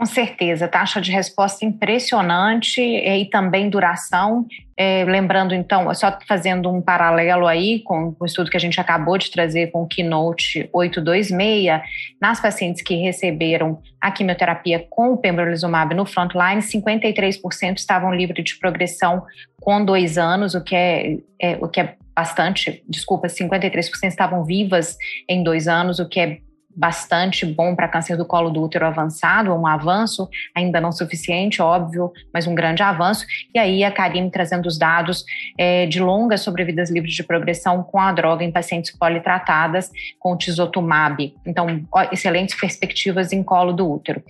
Com 0.02 0.06
certeza, 0.06 0.66
taxa 0.66 1.00
de 1.00 1.12
resposta 1.12 1.64
impressionante 1.64 2.80
e 2.80 3.24
também 3.26 3.70
duração. 3.70 4.44
É, 4.76 5.04
lembrando, 5.04 5.54
então, 5.54 5.94
só 5.94 6.18
fazendo 6.26 6.68
um 6.68 6.82
paralelo 6.82 7.46
aí 7.46 7.78
com 7.84 8.12
o 8.18 8.26
estudo 8.26 8.50
que 8.50 8.56
a 8.56 8.60
gente 8.60 8.80
acabou 8.80 9.16
de 9.16 9.30
trazer 9.30 9.70
com 9.70 9.84
o 9.84 9.86
Keynote 9.86 10.68
826, 10.72 11.82
nas 12.20 12.40
pacientes 12.40 12.82
que 12.82 12.96
receberam 12.96 13.80
a 14.00 14.10
quimioterapia 14.10 14.84
com 14.90 15.12
o 15.12 15.18
pembrolizumab 15.18 15.94
no 15.94 16.04
frontline, 16.04 16.60
53% 16.60 17.76
estavam 17.76 18.12
livres 18.12 18.44
de 18.44 18.58
progressão 18.58 19.22
com 19.60 19.84
dois 19.84 20.18
anos, 20.18 20.56
o 20.56 20.64
que 20.64 20.74
é, 20.74 21.18
é 21.40 21.56
o 21.60 21.68
que 21.68 21.80
é 21.80 21.94
bastante, 22.12 22.82
desculpa, 22.88 23.28
53% 23.28 24.08
estavam 24.08 24.44
vivas 24.44 24.96
em 25.28 25.44
dois 25.44 25.68
anos, 25.68 26.00
o 26.00 26.08
que 26.08 26.18
é 26.18 26.38
bastante 26.74 27.44
bom 27.44 27.74
para 27.74 27.88
câncer 27.88 28.16
do 28.16 28.24
colo 28.24 28.50
do 28.50 28.62
útero 28.62 28.86
avançado, 28.86 29.52
um 29.52 29.66
avanço, 29.66 30.28
ainda 30.54 30.80
não 30.80 30.92
suficiente, 30.92 31.60
óbvio, 31.60 32.12
mas 32.32 32.46
um 32.46 32.54
grande 32.54 32.82
avanço. 32.82 33.26
E 33.54 33.58
aí 33.58 33.84
a 33.84 33.90
Karine 33.90 34.30
trazendo 34.30 34.66
os 34.66 34.78
dados 34.78 35.24
é, 35.58 35.86
de 35.86 36.00
longas 36.00 36.40
sobrevidas 36.40 36.90
livres 36.90 37.14
de 37.14 37.22
progressão 37.22 37.82
com 37.82 37.98
a 37.98 38.12
droga 38.12 38.44
em 38.44 38.50
pacientes 38.50 38.90
politratadas 38.96 39.90
com 40.18 40.36
tisotumab. 40.36 41.34
Então, 41.46 41.66
excelentes 42.10 42.58
perspectivas 42.58 43.32
em 43.32 43.42
colo 43.42 43.72
do 43.72 43.90
útero. 43.90 44.22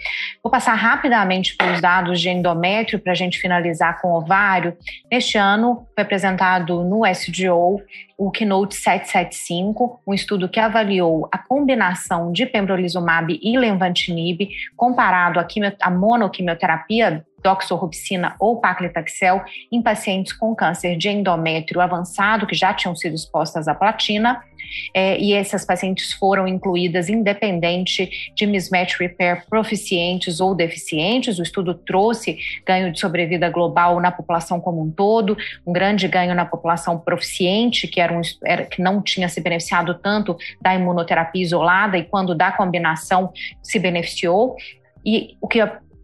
Vou 0.42 0.50
passar 0.50 0.74
rapidamente 0.74 1.56
pelos 1.56 1.80
dados 1.80 2.20
de 2.20 2.28
endométrio 2.28 2.98
para 2.98 3.12
a 3.12 3.16
gente 3.16 3.38
finalizar 3.38 4.00
com 4.00 4.12
ovário. 4.12 4.76
Neste 5.10 5.38
ano, 5.38 5.86
foi 5.94 6.02
apresentado 6.02 6.82
no 6.82 7.06
SGO 7.06 7.80
o 8.24 8.30
Keynote 8.30 8.76
775, 8.76 10.00
um 10.06 10.14
estudo 10.14 10.48
que 10.48 10.60
avaliou 10.60 11.28
a 11.32 11.38
combinação 11.38 12.31
de 12.32 12.46
pembrolizumab 12.46 13.38
e 13.42 13.58
lenvatinib 13.58 14.48
comparado 14.76 15.38
à, 15.38 15.46
à 15.80 15.90
monoquimioterapia 15.90 17.24
doxorubicina 17.42 18.36
ou 18.38 18.60
paclitaxel 18.60 19.42
em 19.70 19.82
pacientes 19.82 20.32
com 20.32 20.54
câncer 20.54 20.96
de 20.96 21.08
endométrio 21.08 21.80
avançado 21.80 22.46
que 22.46 22.54
já 22.54 22.72
tinham 22.72 22.94
sido 22.94 23.14
expostas 23.14 23.66
à 23.68 23.74
platina. 23.74 24.42
É, 24.94 25.18
e 25.18 25.32
essas 25.32 25.64
pacientes 25.64 26.12
foram 26.12 26.46
incluídas 26.46 27.08
independente 27.08 28.10
de 28.34 28.46
mismatch 28.46 28.98
repair 28.98 29.44
proficientes 29.48 30.40
ou 30.40 30.54
deficientes. 30.54 31.38
O 31.38 31.42
estudo 31.42 31.74
trouxe 31.74 32.38
ganho 32.66 32.92
de 32.92 33.00
sobrevida 33.00 33.48
global 33.48 34.00
na 34.00 34.10
população 34.10 34.60
como 34.60 34.82
um 34.82 34.90
todo, 34.90 35.36
um 35.66 35.72
grande 35.72 36.06
ganho 36.08 36.34
na 36.34 36.44
população 36.44 36.98
proficiente, 36.98 37.86
que, 37.86 38.00
era 38.00 38.12
um, 38.12 38.20
era, 38.44 38.64
que 38.64 38.82
não 38.82 39.02
tinha 39.02 39.28
se 39.28 39.40
beneficiado 39.40 39.94
tanto 39.94 40.36
da 40.60 40.74
imunoterapia 40.74 41.42
isolada 41.42 41.98
e 41.98 42.04
quando 42.04 42.34
da 42.34 42.52
combinação 42.52 43.32
se 43.62 43.78
beneficiou. 43.78 44.56
E 45.04 45.36
o 45.40 45.48
que 45.48 45.60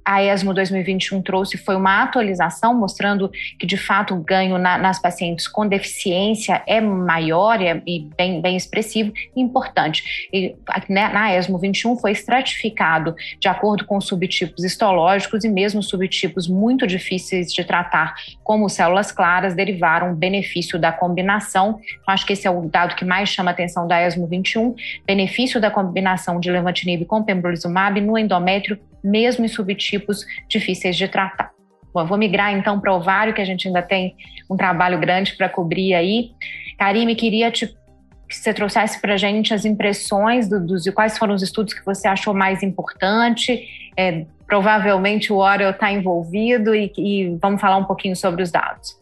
a 0.08 0.22
ESMO 0.22 0.54
2021 0.54 1.20
trouxe 1.20 1.58
foi 1.58 1.76
uma 1.76 2.02
atualização 2.02 2.72
mostrando 2.72 3.30
que, 3.58 3.66
de 3.66 3.76
fato, 3.76 4.14
o 4.14 4.16
ganho 4.16 4.56
na, 4.56 4.78
nas 4.78 4.98
pacientes 4.98 5.46
com 5.46 5.68
deficiência 5.68 6.62
é 6.66 6.80
maior 6.80 7.60
é, 7.60 7.82
e 7.86 8.08
bem, 8.16 8.40
bem 8.40 8.56
expressivo 8.56 9.12
e 9.36 9.40
importante. 9.42 10.28
E, 10.32 10.56
né, 10.88 11.08
na 11.08 11.36
ESMO 11.36 11.58
21 11.58 11.98
foi 11.98 12.12
estratificado 12.12 13.14
de 13.38 13.48
acordo 13.48 13.84
com 13.84 14.00
subtipos 14.00 14.64
histológicos 14.64 15.44
e 15.44 15.48
mesmo 15.50 15.82
subtipos 15.82 16.48
muito 16.48 16.86
difíceis 16.86 17.52
de 17.52 17.62
tratar, 17.62 18.14
como 18.42 18.66
células 18.70 19.12
claras, 19.12 19.54
derivaram 19.54 20.14
benefício 20.14 20.78
da 20.78 20.90
combinação. 20.90 21.78
Então, 22.00 22.14
acho 22.14 22.24
que 22.24 22.32
esse 22.32 22.46
é 22.46 22.50
o 22.50 22.62
dado 22.62 22.96
que 22.96 23.04
mais 23.04 23.28
chama 23.28 23.50
a 23.50 23.52
atenção 23.52 23.86
da 23.86 24.02
ESMO 24.06 24.26
21, 24.26 24.74
benefício 25.06 25.60
da 25.60 25.70
combinação 25.70 26.40
de 26.40 26.50
levantinib 26.50 27.04
com 27.04 27.22
pembrolizumab 27.22 28.00
no 28.00 28.16
endométrio 28.16 28.78
mesmo 29.08 29.44
em 29.44 29.48
subtipos 29.48 30.24
difíceis 30.48 30.96
de 30.96 31.08
tratar. 31.08 31.50
Bom, 31.92 32.06
vou 32.06 32.18
migrar 32.18 32.52
então 32.52 32.78
para 32.78 32.92
o 32.92 32.96
ovário, 32.96 33.34
que 33.34 33.40
a 33.40 33.44
gente 33.44 33.66
ainda 33.66 33.82
tem 33.82 34.14
um 34.50 34.56
trabalho 34.56 34.98
grande 34.98 35.36
para 35.36 35.48
cobrir 35.48 35.94
aí. 35.94 36.30
Karime, 36.78 37.14
queria 37.14 37.50
te, 37.50 37.66
que 37.66 38.36
você 38.36 38.52
trouxesse 38.52 39.00
para 39.00 39.14
a 39.14 39.16
gente 39.16 39.54
as 39.54 39.64
impressões 39.64 40.48
do, 40.48 40.64
dos 40.64 40.88
quais 40.90 41.16
foram 41.16 41.34
os 41.34 41.42
estudos 41.42 41.72
que 41.72 41.84
você 41.84 42.06
achou 42.06 42.34
mais 42.34 42.62
importante. 42.62 43.66
É, 43.96 44.26
provavelmente 44.46 45.32
o 45.32 45.36
Oreo 45.36 45.70
está 45.70 45.90
envolvido 45.90 46.74
e, 46.74 46.92
e 46.96 47.36
vamos 47.40 47.60
falar 47.60 47.76
um 47.76 47.84
pouquinho 47.84 48.16
sobre 48.16 48.42
os 48.42 48.50
dados. 48.50 48.97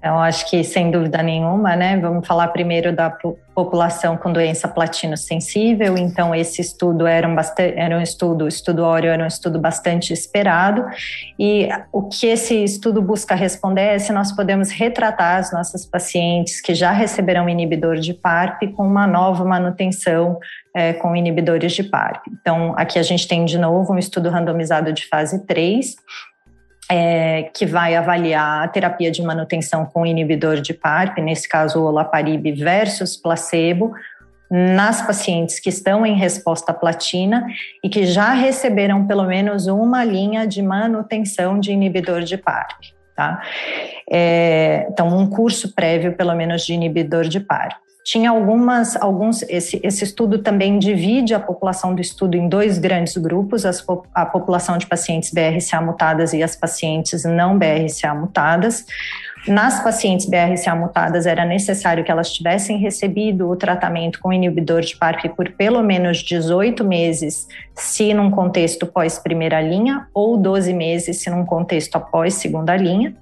Então, 0.00 0.18
acho 0.18 0.48
que 0.48 0.64
sem 0.64 0.90
dúvida 0.90 1.22
nenhuma, 1.22 1.76
né? 1.76 1.98
Vamos 1.98 2.26
falar 2.26 2.48
primeiro 2.48 2.90
da 2.90 3.14
população 3.54 4.16
com 4.16 4.32
doença 4.32 4.66
platino 4.66 5.14
sensível. 5.14 5.98
Então, 5.98 6.34
esse 6.34 6.62
estudo 6.62 7.06
era 7.06 7.28
um, 7.28 7.36
era 7.76 7.98
um 7.98 8.00
estudo, 8.00 8.46
o 8.46 8.48
estudo 8.48 8.82
Oreo 8.82 9.10
era 9.10 9.22
um 9.22 9.26
estudo 9.26 9.58
bastante 9.58 10.14
esperado. 10.14 10.86
E 11.38 11.68
o 11.92 12.04
que 12.04 12.26
esse 12.26 12.64
estudo 12.64 13.02
busca 13.02 13.34
responder 13.34 13.82
é 13.82 13.98
se 13.98 14.10
nós 14.10 14.32
podemos 14.32 14.70
retratar 14.70 15.36
as 15.36 15.52
nossas 15.52 15.84
pacientes 15.84 16.62
que 16.62 16.74
já 16.74 16.92
receberam 16.92 17.46
inibidor 17.46 17.96
de 17.96 18.14
PARP 18.14 18.72
com 18.74 18.86
uma 18.86 19.06
nova 19.06 19.44
manutenção 19.44 20.38
é, 20.74 20.94
com 20.94 21.14
inibidores 21.14 21.72
de 21.72 21.84
PARP. 21.84 22.24
Então, 22.40 22.72
aqui 22.74 22.98
a 22.98 23.02
gente 23.02 23.28
tem 23.28 23.44
de 23.44 23.58
novo 23.58 23.92
um 23.92 23.98
estudo 23.98 24.30
randomizado 24.30 24.94
de 24.94 25.06
fase 25.06 25.44
3 25.46 25.94
é, 26.90 27.44
que 27.54 27.64
vai 27.64 27.94
avaliar 27.94 28.64
a 28.64 28.68
terapia 28.68 29.10
de 29.10 29.22
manutenção 29.22 29.86
com 29.86 30.04
inibidor 30.04 30.60
de 30.60 30.74
PARP, 30.74 31.18
nesse 31.18 31.48
caso 31.48 31.80
o 31.80 31.84
olaparib 31.84 32.52
versus 32.52 33.16
placebo, 33.16 33.92
nas 34.50 35.00
pacientes 35.00 35.60
que 35.60 35.68
estão 35.68 36.04
em 36.04 36.16
resposta 36.16 36.74
platina 36.74 37.46
e 37.84 37.88
que 37.88 38.04
já 38.04 38.32
receberam 38.32 39.06
pelo 39.06 39.24
menos 39.24 39.68
uma 39.68 40.02
linha 40.02 40.44
de 40.44 40.60
manutenção 40.60 41.60
de 41.60 41.70
inibidor 41.70 42.22
de 42.22 42.36
PARP. 42.36 42.80
Tá? 43.14 43.40
É, 44.10 44.88
então, 44.90 45.16
um 45.16 45.28
curso 45.28 45.72
prévio, 45.72 46.16
pelo 46.16 46.34
menos, 46.34 46.66
de 46.66 46.72
inibidor 46.72 47.28
de 47.28 47.38
PARP 47.38 47.89
tinha 48.04 48.30
algumas, 48.30 48.96
alguns, 48.96 49.42
esse, 49.42 49.80
esse 49.82 50.04
estudo 50.04 50.38
também 50.38 50.78
divide 50.78 51.34
a 51.34 51.40
população 51.40 51.94
do 51.94 52.00
estudo 52.00 52.36
em 52.36 52.48
dois 52.48 52.78
grandes 52.78 53.16
grupos, 53.16 53.66
as, 53.66 53.84
a 54.14 54.24
população 54.24 54.78
de 54.78 54.86
pacientes 54.86 55.30
BRCA 55.32 55.80
mutadas 55.80 56.32
e 56.32 56.42
as 56.42 56.56
pacientes 56.56 57.24
não 57.24 57.58
BRCA 57.58 58.14
mutadas. 58.14 58.86
Nas 59.48 59.82
pacientes 59.82 60.26
BRCA 60.26 60.74
mutadas, 60.74 61.24
era 61.24 61.46
necessário 61.46 62.04
que 62.04 62.10
elas 62.10 62.30
tivessem 62.30 62.78
recebido 62.78 63.48
o 63.48 63.56
tratamento 63.56 64.20
com 64.20 64.32
inibidor 64.32 64.82
de 64.82 64.96
PARP 64.96 65.30
por 65.34 65.50
pelo 65.52 65.82
menos 65.82 66.18
18 66.18 66.84
meses, 66.84 67.48
se 67.74 68.12
num 68.12 68.30
contexto 68.30 68.86
pós-primeira 68.86 69.60
linha, 69.60 70.06
ou 70.12 70.36
12 70.36 70.74
meses, 70.74 71.22
se 71.22 71.30
num 71.30 71.44
contexto 71.46 71.96
após 71.96 72.34
segunda 72.34 72.76
linha. 72.76 73.14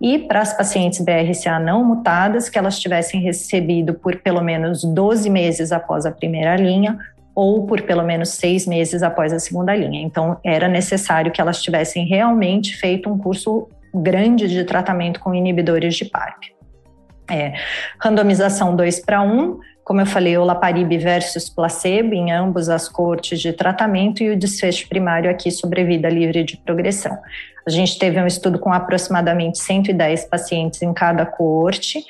E 0.00 0.18
para 0.18 0.40
as 0.40 0.56
pacientes 0.56 1.00
BRCA 1.00 1.58
não 1.58 1.84
mutadas, 1.84 2.48
que 2.48 2.58
elas 2.58 2.78
tivessem 2.78 3.20
recebido 3.20 3.94
por 3.94 4.16
pelo 4.16 4.42
menos 4.42 4.84
12 4.84 5.28
meses 5.28 5.72
após 5.72 6.06
a 6.06 6.10
primeira 6.10 6.56
linha, 6.56 6.98
ou 7.34 7.66
por 7.66 7.82
pelo 7.82 8.02
menos 8.02 8.30
seis 8.30 8.66
meses 8.66 9.02
após 9.02 9.32
a 9.32 9.38
segunda 9.38 9.74
linha. 9.74 10.00
Então, 10.00 10.38
era 10.44 10.66
necessário 10.66 11.30
que 11.30 11.40
elas 11.40 11.62
tivessem 11.62 12.04
realmente 12.04 12.76
feito 12.76 13.08
um 13.08 13.16
curso 13.16 13.68
grande 13.94 14.48
de 14.48 14.64
tratamento 14.64 15.20
com 15.20 15.34
inibidores 15.34 15.94
de 15.94 16.04
PARP. 16.04 16.44
É, 17.30 17.54
randomização 18.00 18.74
2 18.74 19.00
para 19.00 19.22
1, 19.22 19.58
como 19.88 20.02
eu 20.02 20.06
falei, 20.06 20.36
olaparib 20.36 20.98
versus 20.98 21.48
placebo 21.48 22.12
em 22.12 22.30
ambos 22.30 22.68
as 22.68 22.90
cortes 22.90 23.40
de 23.40 23.54
tratamento 23.54 24.22
e 24.22 24.28
o 24.28 24.38
desfecho 24.38 24.86
primário 24.86 25.30
aqui 25.30 25.50
sobrevida 25.50 26.10
livre 26.10 26.44
de 26.44 26.58
progressão. 26.58 27.16
A 27.66 27.70
gente 27.70 27.98
teve 27.98 28.20
um 28.20 28.26
estudo 28.26 28.58
com 28.58 28.70
aproximadamente 28.70 29.58
110 29.58 30.26
pacientes 30.26 30.82
em 30.82 30.92
cada 30.92 31.24
coorte. 31.24 32.04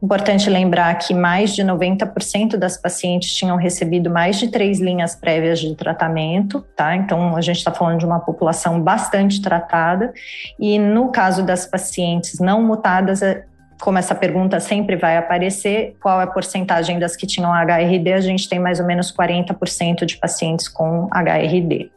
Importante 0.00 0.48
lembrar 0.48 0.94
que 0.98 1.12
mais 1.12 1.52
de 1.52 1.64
90% 1.64 2.56
das 2.56 2.80
pacientes 2.80 3.34
tinham 3.34 3.56
recebido 3.56 4.08
mais 4.08 4.38
de 4.38 4.46
três 4.46 4.78
linhas 4.78 5.16
prévias 5.16 5.58
de 5.58 5.74
tratamento, 5.74 6.64
tá? 6.76 6.94
Então, 6.94 7.36
a 7.36 7.40
gente 7.40 7.58
está 7.58 7.72
falando 7.72 7.98
de 7.98 8.06
uma 8.06 8.20
população 8.20 8.80
bastante 8.80 9.42
tratada. 9.42 10.14
E 10.60 10.78
no 10.78 11.10
caso 11.10 11.44
das 11.44 11.66
pacientes 11.66 12.38
não 12.38 12.62
mutadas, 12.62 13.20
é, 13.20 13.44
como 13.80 13.98
essa 13.98 14.14
pergunta 14.14 14.60
sempre 14.60 14.94
vai 14.94 15.16
aparecer, 15.16 15.96
qual 16.00 16.20
é 16.20 16.24
a 16.24 16.26
porcentagem 16.26 16.98
das 16.98 17.16
que 17.16 17.26
tinham 17.26 17.50
HRD? 17.52 18.12
A 18.12 18.20
gente 18.20 18.48
tem 18.48 18.58
mais 18.58 18.78
ou 18.78 18.86
menos 18.86 19.12
40% 19.12 20.04
de 20.04 20.16
pacientes 20.18 20.68
com 20.68 21.08
HRD. 21.12 21.90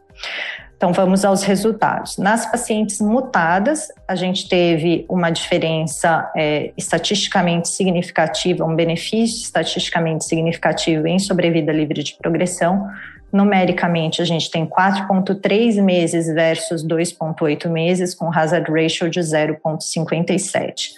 Então, 0.76 0.92
vamos 0.92 1.24
aos 1.24 1.42
resultados. 1.44 2.18
Nas 2.18 2.50
pacientes 2.50 3.00
mutadas, 3.00 3.88
a 4.08 4.14
gente 4.14 4.48
teve 4.48 5.06
uma 5.08 5.30
diferença 5.30 6.30
é, 6.36 6.72
estatisticamente 6.76 7.68
significativa, 7.68 8.64
um 8.64 8.74
benefício 8.74 9.42
estatisticamente 9.42 10.24
significativo 10.24 11.06
em 11.06 11.18
sobrevida 11.18 11.72
livre 11.72 12.02
de 12.02 12.14
progressão. 12.16 12.86
Numericamente, 13.32 14.20
a 14.20 14.24
gente 14.24 14.50
tem 14.50 14.66
4,3 14.66 15.82
meses 15.82 16.26
versus 16.26 16.84
2,8 16.84 17.68
meses, 17.68 18.14
com 18.14 18.30
hazard 18.30 18.70
ratio 18.70 19.08
de 19.08 19.20
0,57. 19.20 20.90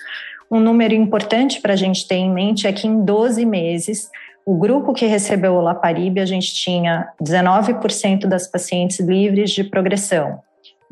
Um 0.50 0.60
número 0.60 0.94
importante 0.94 1.60
para 1.60 1.72
a 1.72 1.76
gente 1.76 2.06
ter 2.06 2.16
em 2.16 2.32
mente 2.32 2.66
é 2.66 2.72
que 2.72 2.86
em 2.86 3.04
12 3.04 3.44
meses, 3.44 4.08
o 4.44 4.56
grupo 4.56 4.92
que 4.92 5.06
recebeu 5.06 5.54
o 5.54 5.60
Laparib, 5.60 6.20
a 6.20 6.26
gente 6.26 6.54
tinha 6.54 7.08
19% 7.20 8.26
das 8.26 8.46
pacientes 8.46 9.00
livres 9.00 9.50
de 9.50 9.64
progressão, 9.64 10.40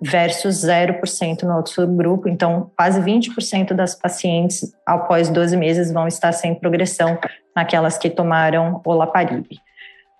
versus 0.01 0.65
0% 0.65 1.43
no 1.45 1.57
outro 1.57 1.73
subgrupo. 1.73 2.29
Então, 2.29 2.71
quase 2.77 3.01
20% 3.01 3.73
das 3.75 3.95
pacientes, 3.95 4.75
após 4.85 5.29
12 5.29 5.57
meses, 5.57 5.93
vão 5.93 6.09
estar 6.09 6.33
sem 6.33 6.55
progressão 6.55 7.17
naquelas 7.55 7.97
que 7.97 8.11
tomaram 8.11 8.83
o 8.85 8.93
Laparib. 8.93 9.47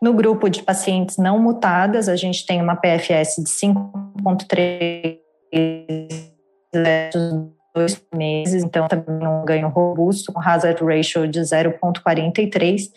No 0.01 0.13
grupo 0.13 0.49
de 0.49 0.63
pacientes 0.63 1.17
não 1.17 1.39
mutadas, 1.41 2.09
a 2.09 2.15
gente 2.15 2.47
tem 2.47 2.63
uma 2.63 2.77
PFS 2.77 3.37
de 3.39 3.51
5,3 3.51 5.19
versus 6.73 7.64
dois 7.75 8.01
meses, 8.15 8.63
então 8.63 8.87
também 8.87 9.27
um 9.27 9.45
ganho 9.45 9.69
robusto, 9.69 10.33
com 10.33 10.41
hazard 10.41 10.83
ratio 10.85 11.27
de 11.27 11.41
0,43 11.41 12.91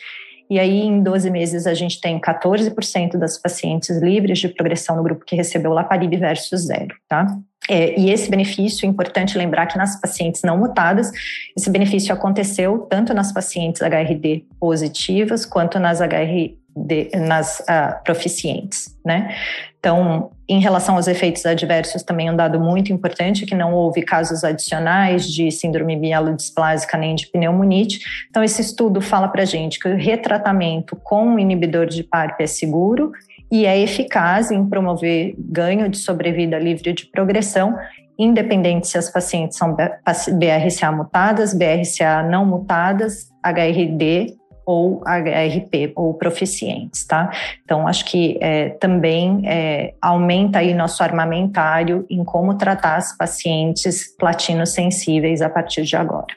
e 0.49 0.59
aí, 0.59 0.79
em 0.79 1.03
12 1.03 1.29
meses, 1.29 1.67
a 1.67 1.73
gente 1.73 1.99
tem 1.99 2.17
14% 2.19 3.17
das 3.17 3.37
pacientes 3.37 3.97
livres 3.97 4.39
de 4.39 4.47
progressão 4.47 4.95
no 4.95 5.03
grupo 5.03 5.25
que 5.25 5.35
recebeu 5.35 5.73
Laparib 5.73 6.15
versus 6.15 6.61
zero, 6.61 6.95
tá? 7.07 7.27
É, 7.69 7.99
e 7.99 8.09
esse 8.09 8.29
benefício, 8.29 8.85
é 8.85 8.89
importante 8.89 9.37
lembrar 9.37 9.65
que 9.65 9.77
nas 9.77 9.99
pacientes 9.99 10.41
não 10.43 10.57
mutadas, 10.57 11.11
esse 11.55 11.69
benefício 11.69 12.13
aconteceu 12.13 12.79
tanto 12.89 13.13
nas 13.13 13.33
pacientes 13.33 13.81
HRD 13.81 14.45
positivas 14.57 15.45
quanto 15.45 15.77
nas 15.79 15.99
HRD 16.85 17.11
nas 17.15 17.59
uh, 17.61 18.03
proficientes, 18.03 18.95
né? 19.05 19.35
Então, 19.79 20.31
em 20.49 20.59
relação 20.59 20.95
aos 20.95 21.07
efeitos 21.07 21.45
adversos, 21.45 22.03
também 22.03 22.29
um 22.29 22.35
dado 22.35 22.59
muito 22.59 22.91
importante 22.91 23.45
que 23.45 23.55
não 23.55 23.73
houve 23.73 24.01
casos 24.01 24.43
adicionais 24.43 25.25
de 25.27 25.51
síndrome 25.51 25.95
mielodisplásica 25.95 26.97
nem 26.97 27.15
de 27.15 27.27
pneumonite. 27.27 27.99
Então, 28.29 28.43
esse 28.43 28.61
estudo 28.61 29.01
fala 29.01 29.27
para 29.27 29.45
gente 29.45 29.79
que 29.79 29.87
o 29.87 29.95
retratamento 29.95 30.95
com 31.03 31.25
um 31.25 31.39
inibidor 31.39 31.85
de 31.85 32.03
PARP 32.03 32.41
é 32.41 32.47
seguro 32.47 33.11
e 33.51 33.65
é 33.65 33.79
eficaz 33.79 34.51
em 34.51 34.65
promover 34.65 35.35
ganho 35.37 35.87
de 35.87 35.97
sobrevida 35.97 36.59
livre 36.59 36.91
de 36.91 37.05
progressão, 37.05 37.77
independente 38.19 38.87
se 38.87 38.97
as 38.97 39.09
pacientes 39.09 39.57
são 39.57 39.73
BRCA 39.73 40.91
mutadas, 40.91 41.53
BRCA 41.53 42.23
não 42.23 42.45
mutadas, 42.45 43.29
HRD 43.45 44.35
ou 44.67 45.01
HRP, 45.05 45.93
ou 45.95 46.13
proficientes, 46.13 47.07
tá? 47.07 47.31
Então, 47.63 47.87
acho 47.87 48.03
que 48.03 48.37
é, 48.41 48.71
também 48.71 49.43
é, 49.45 49.93
aumenta 50.01 50.59
aí 50.59 50.73
nosso 50.73 51.01
armamentário 51.01 52.05
em 52.09 52.21
como 52.25 52.57
tratar 52.57 52.97
as 52.97 53.15
pacientes 53.15 54.13
platinos 54.17 54.73
sensíveis 54.73 55.41
a 55.41 55.49
partir 55.49 55.83
de 55.83 55.95
agora. 55.95 56.35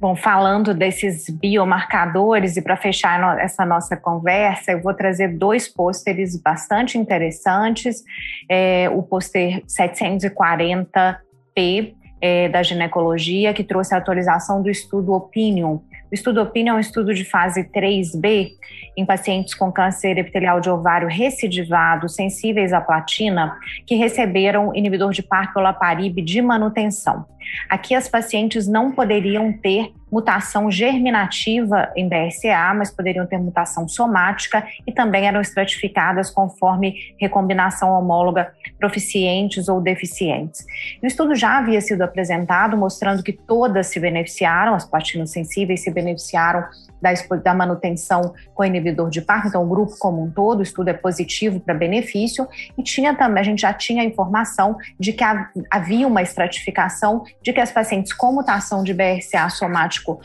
Bom, 0.00 0.16
falando 0.16 0.72
desses 0.72 1.28
biomarcadores, 1.28 2.56
e 2.56 2.62
para 2.62 2.76
fechar 2.76 3.38
essa 3.38 3.66
nossa 3.66 3.94
conversa, 3.94 4.72
eu 4.72 4.80
vou 4.80 4.94
trazer 4.94 5.36
dois 5.36 5.68
pôsteres 5.68 6.40
bastante 6.40 6.96
interessantes. 6.96 8.02
É, 8.48 8.88
o 8.88 9.02
pôster 9.02 9.62
740P 9.66 11.98
é, 12.20 12.48
da 12.48 12.62
ginecologia, 12.62 13.52
que 13.52 13.64
trouxe 13.64 13.94
a 13.94 13.98
atualização 13.98 14.62
do 14.62 14.70
estudo 14.70 15.12
Opinion, 15.12 15.78
o 16.10 16.14
estudo 16.14 16.40
Opinion 16.40 16.74
é 16.74 16.76
um 16.76 16.80
estudo 16.80 17.12
de 17.12 17.24
fase 17.24 17.64
3B 17.64 18.52
em 18.96 19.04
pacientes 19.04 19.54
com 19.54 19.70
câncer 19.70 20.16
epitelial 20.16 20.60
de 20.60 20.70
ovário 20.70 21.06
recidivado, 21.06 22.08
sensíveis 22.08 22.72
à 22.72 22.80
platina, 22.80 23.56
que 23.86 23.94
receberam 23.94 24.74
inibidor 24.74 25.12
de 25.12 25.22
Laparib 25.60 26.22
de 26.22 26.40
manutenção. 26.40 27.26
Aqui 27.68 27.94
as 27.94 28.08
pacientes 28.08 28.66
não 28.66 28.92
poderiam 28.92 29.52
ter 29.52 29.92
mutação 30.10 30.70
germinativa 30.70 31.92
em 31.94 32.08
BRCA, 32.08 32.74
mas 32.74 32.90
poderiam 32.90 33.26
ter 33.26 33.38
mutação 33.38 33.86
somática 33.86 34.66
e 34.86 34.92
também 34.92 35.26
eram 35.26 35.40
estratificadas 35.40 36.30
conforme 36.30 36.94
recombinação 37.20 37.90
homóloga 37.90 38.52
proficientes 38.78 39.68
ou 39.68 39.80
deficientes. 39.80 40.64
O 41.02 41.06
estudo 41.06 41.34
já 41.34 41.58
havia 41.58 41.80
sido 41.80 42.02
apresentado 42.02 42.76
mostrando 42.76 43.22
que 43.22 43.32
todas 43.32 43.88
se 43.88 44.00
beneficiaram, 44.00 44.74
as 44.74 44.84
platinos 44.84 45.30
sensíveis 45.30 45.82
se 45.82 45.90
beneficiaram 45.90 46.64
da, 47.00 47.12
da 47.36 47.54
manutenção 47.54 48.34
com 48.54 48.64
inibidor 48.64 49.10
de 49.10 49.20
PARP, 49.20 49.46
então 49.46 49.62
o 49.62 49.66
grupo 49.66 49.94
como 49.98 50.22
um 50.22 50.30
todo, 50.30 50.60
o 50.60 50.62
estudo 50.62 50.88
é 50.88 50.92
positivo 50.92 51.60
para 51.60 51.74
benefício, 51.74 52.46
e 52.76 52.82
tinha 52.82 53.14
também, 53.14 53.40
a 53.40 53.44
gente 53.44 53.62
já 53.62 53.72
tinha 53.72 54.04
informação 54.04 54.76
de 54.98 55.12
que 55.12 55.24
havia 55.70 56.06
uma 56.06 56.22
estratificação 56.22 57.24
de 57.42 57.52
que 57.52 57.60
as 57.60 57.70
pacientes 57.70 58.12
com 58.12 58.32
mutação 58.32 58.82
de 58.82 58.92
BRCA 58.92 59.48
somático 59.50 60.20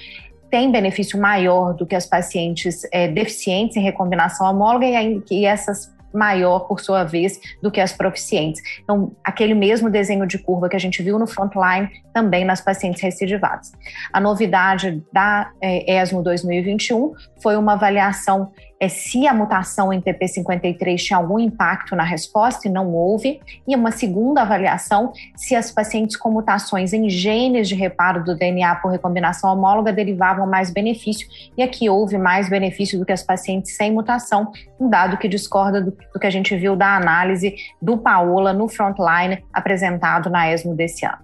têm 0.49 0.71
benefício 0.71 1.19
maior 1.19 1.73
do 1.73 1.85
que 1.85 1.95
as 1.95 2.05
pacientes 2.05 2.81
é, 2.91 3.07
deficientes 3.07 3.75
em 3.75 3.81
recombinação 3.81 4.47
homóloga 4.47 4.85
e, 4.85 5.23
e 5.31 5.45
essas 5.45 5.92
maior, 6.13 6.67
por 6.67 6.79
sua 6.79 7.03
vez, 7.03 7.39
do 7.61 7.71
que 7.71 7.81
as 7.81 7.93
proficientes. 7.93 8.61
Então, 8.81 9.15
aquele 9.23 9.53
mesmo 9.53 9.89
desenho 9.89 10.27
de 10.27 10.37
curva 10.37 10.69
que 10.69 10.75
a 10.75 10.79
gente 10.79 11.01
viu 11.01 11.17
no 11.17 11.27
frontline, 11.27 11.89
também 12.13 12.45
nas 12.45 12.61
pacientes 12.61 13.01
recidivadas. 13.01 13.71
A 14.11 14.19
novidade 14.19 15.03
da 15.11 15.51
ESMO 15.61 16.21
2021 16.21 17.13
foi 17.41 17.57
uma 17.57 17.73
avaliação 17.73 18.51
é, 18.83 18.89
se 18.89 19.25
a 19.25 19.33
mutação 19.33 19.93
em 19.93 20.01
TP53 20.01 20.97
tinha 20.97 21.15
algum 21.15 21.39
impacto 21.39 21.95
na 21.95 22.03
resposta, 22.03 22.67
e 22.67 22.71
não 22.71 22.93
houve, 22.93 23.39
e 23.65 23.73
uma 23.77 23.91
segunda 23.91 24.41
avaliação 24.41 25.13
se 25.37 25.55
as 25.55 25.71
pacientes 25.71 26.17
com 26.17 26.29
mutações 26.29 26.91
em 26.91 27.09
genes 27.09 27.69
de 27.69 27.75
reparo 27.75 28.25
do 28.25 28.35
DNA 28.35 28.75
por 28.75 28.91
recombinação 28.91 29.53
homóloga 29.53 29.93
derivavam 29.93 30.45
mais 30.45 30.69
benefício, 30.69 31.25
e 31.57 31.63
aqui 31.63 31.89
houve 31.89 32.17
mais 32.17 32.49
benefício 32.49 32.99
do 32.99 33.05
que 33.05 33.13
as 33.13 33.23
pacientes 33.23 33.77
sem 33.77 33.89
mutação, 33.89 34.51
um 34.77 34.89
dado 34.89 35.17
que 35.17 35.29
discorda 35.29 35.81
do, 35.81 35.91
do 36.13 36.19
que 36.19 36.27
a 36.27 36.29
gente 36.29 36.53
viu 36.57 36.75
da 36.75 36.97
análise 36.97 37.55
do 37.81 37.97
Paola 37.97 38.51
no 38.51 38.67
frontline 38.67 39.41
apresentado 39.53 40.29
na 40.29 40.51
ESMO 40.51 40.75
desse 40.75 41.05
ano. 41.05 41.19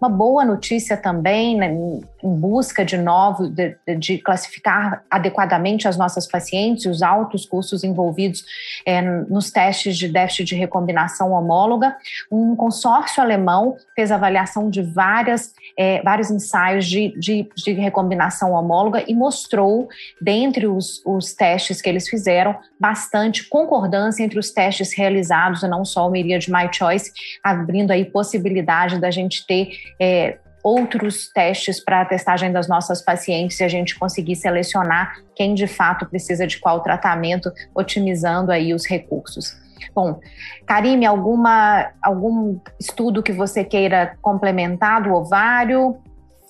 Uma 0.00 0.08
boa 0.08 0.44
notícia 0.44 0.96
também, 0.96 1.56
né, 1.56 1.70
em 1.70 2.00
busca 2.34 2.84
de 2.84 2.96
novo, 2.96 3.48
de, 3.48 3.76
de, 3.98 4.18
classificar 4.18 5.04
adequadamente 5.10 5.86
as 5.86 5.96
nossas 5.96 6.26
pacientes, 6.26 6.86
os 6.86 7.01
altos 7.02 7.44
custos 7.44 7.84
envolvidos 7.84 8.44
é, 8.86 9.00
nos 9.02 9.50
testes 9.50 9.96
de 9.96 10.08
déficit 10.08 10.44
de 10.44 10.54
recombinação 10.54 11.32
homóloga, 11.32 11.96
um 12.30 12.54
consórcio 12.54 13.22
alemão 13.22 13.76
fez 13.94 14.10
avaliação 14.10 14.70
de 14.70 14.82
várias, 14.82 15.54
é, 15.76 16.02
vários 16.02 16.30
ensaios 16.30 16.86
de, 16.86 17.14
de, 17.18 17.48
de, 17.56 17.72
recombinação 17.72 18.52
homóloga 18.52 19.04
e 19.06 19.14
mostrou, 19.14 19.88
dentre 20.20 20.66
os, 20.66 21.02
os 21.04 21.32
testes 21.34 21.80
que 21.80 21.88
eles 21.88 22.08
fizeram, 22.08 22.56
bastante 22.78 23.48
concordância 23.48 24.22
entre 24.22 24.38
os 24.38 24.50
testes 24.50 24.92
realizados, 24.96 25.62
e 25.62 25.68
não 25.68 25.84
só 25.84 26.06
o 26.06 26.10
Myriad 26.10 26.48
My 26.48 26.68
Choice, 26.72 27.12
abrindo 27.42 27.90
aí 27.90 28.04
possibilidade 28.04 28.98
da 28.98 29.10
gente 29.10 29.46
ter 29.46 29.70
é, 30.00 30.38
outros 30.62 31.28
testes 31.28 31.80
para 31.80 32.02
a 32.02 32.04
testagem 32.04 32.52
das 32.52 32.68
nossas 32.68 33.02
pacientes 33.02 33.58
e 33.58 33.64
a 33.64 33.68
gente 33.68 33.98
conseguir 33.98 34.36
selecionar 34.36 35.16
quem 35.34 35.54
de 35.54 35.66
fato 35.66 36.06
precisa 36.06 36.46
de 36.46 36.58
qual 36.58 36.80
tratamento, 36.80 37.50
otimizando 37.74 38.52
aí 38.52 38.72
os 38.72 38.86
recursos. 38.86 39.56
Bom, 39.94 40.20
Karime, 40.64 41.04
alguma, 41.04 41.90
algum 42.00 42.58
estudo 42.78 43.22
que 43.22 43.32
você 43.32 43.64
queira 43.64 44.16
complementar 44.22 45.02
do 45.02 45.12
ovário? 45.12 45.98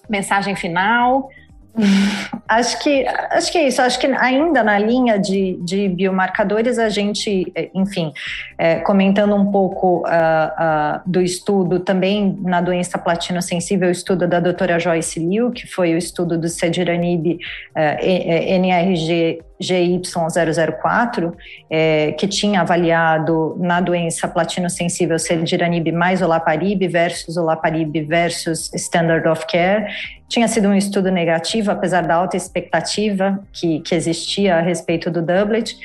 Mensagem 0.08 0.54
final? 0.54 1.28
Acho 2.48 2.82
que, 2.82 3.06
acho 3.30 3.50
que 3.50 3.56
é 3.56 3.68
isso. 3.68 3.80
Acho 3.80 3.98
que 3.98 4.06
ainda 4.06 4.62
na 4.62 4.78
linha 4.78 5.18
de, 5.18 5.56
de 5.62 5.88
biomarcadores, 5.88 6.78
a 6.78 6.90
gente, 6.90 7.50
enfim, 7.74 8.12
é, 8.58 8.76
comentando 8.80 9.34
um 9.34 9.50
pouco 9.50 10.00
uh, 10.00 10.02
uh, 10.02 11.00
do 11.06 11.22
estudo 11.22 11.80
também 11.80 12.38
na 12.42 12.60
doença 12.60 12.98
platino-sensível, 12.98 13.88
o 13.88 13.92
estudo 13.92 14.28
da 14.28 14.38
doutora 14.38 14.78
Joyce 14.78 15.18
Liu, 15.18 15.50
que 15.50 15.66
foi 15.66 15.94
o 15.94 15.96
estudo 15.96 16.36
do 16.36 16.46
Cediranib 16.46 17.38
uh, 17.74 18.04
NRG 18.04 19.40
GY004, 19.62 21.32
é, 21.70 22.12
que 22.12 22.26
tinha 22.26 22.60
avaliado 22.60 23.56
na 23.58 23.80
doença 23.80 24.28
platino-sensível 24.28 25.18
cediranib 25.18 25.90
mais 25.92 26.20
olaparib 26.20 26.86
versus 26.88 27.36
olaparib 27.36 28.06
versus 28.06 28.70
standard 28.74 29.26
of 29.26 29.46
care, 29.46 29.86
tinha 30.28 30.48
sido 30.48 30.68
um 30.68 30.74
estudo 30.74 31.10
negativo, 31.10 31.70
apesar 31.70 32.02
da 32.02 32.14
alta 32.14 32.36
expectativa 32.36 33.38
que, 33.52 33.80
que 33.80 33.94
existia 33.94 34.56
a 34.56 34.60
respeito 34.60 35.10
do 35.10 35.20
doublet, 35.20 35.76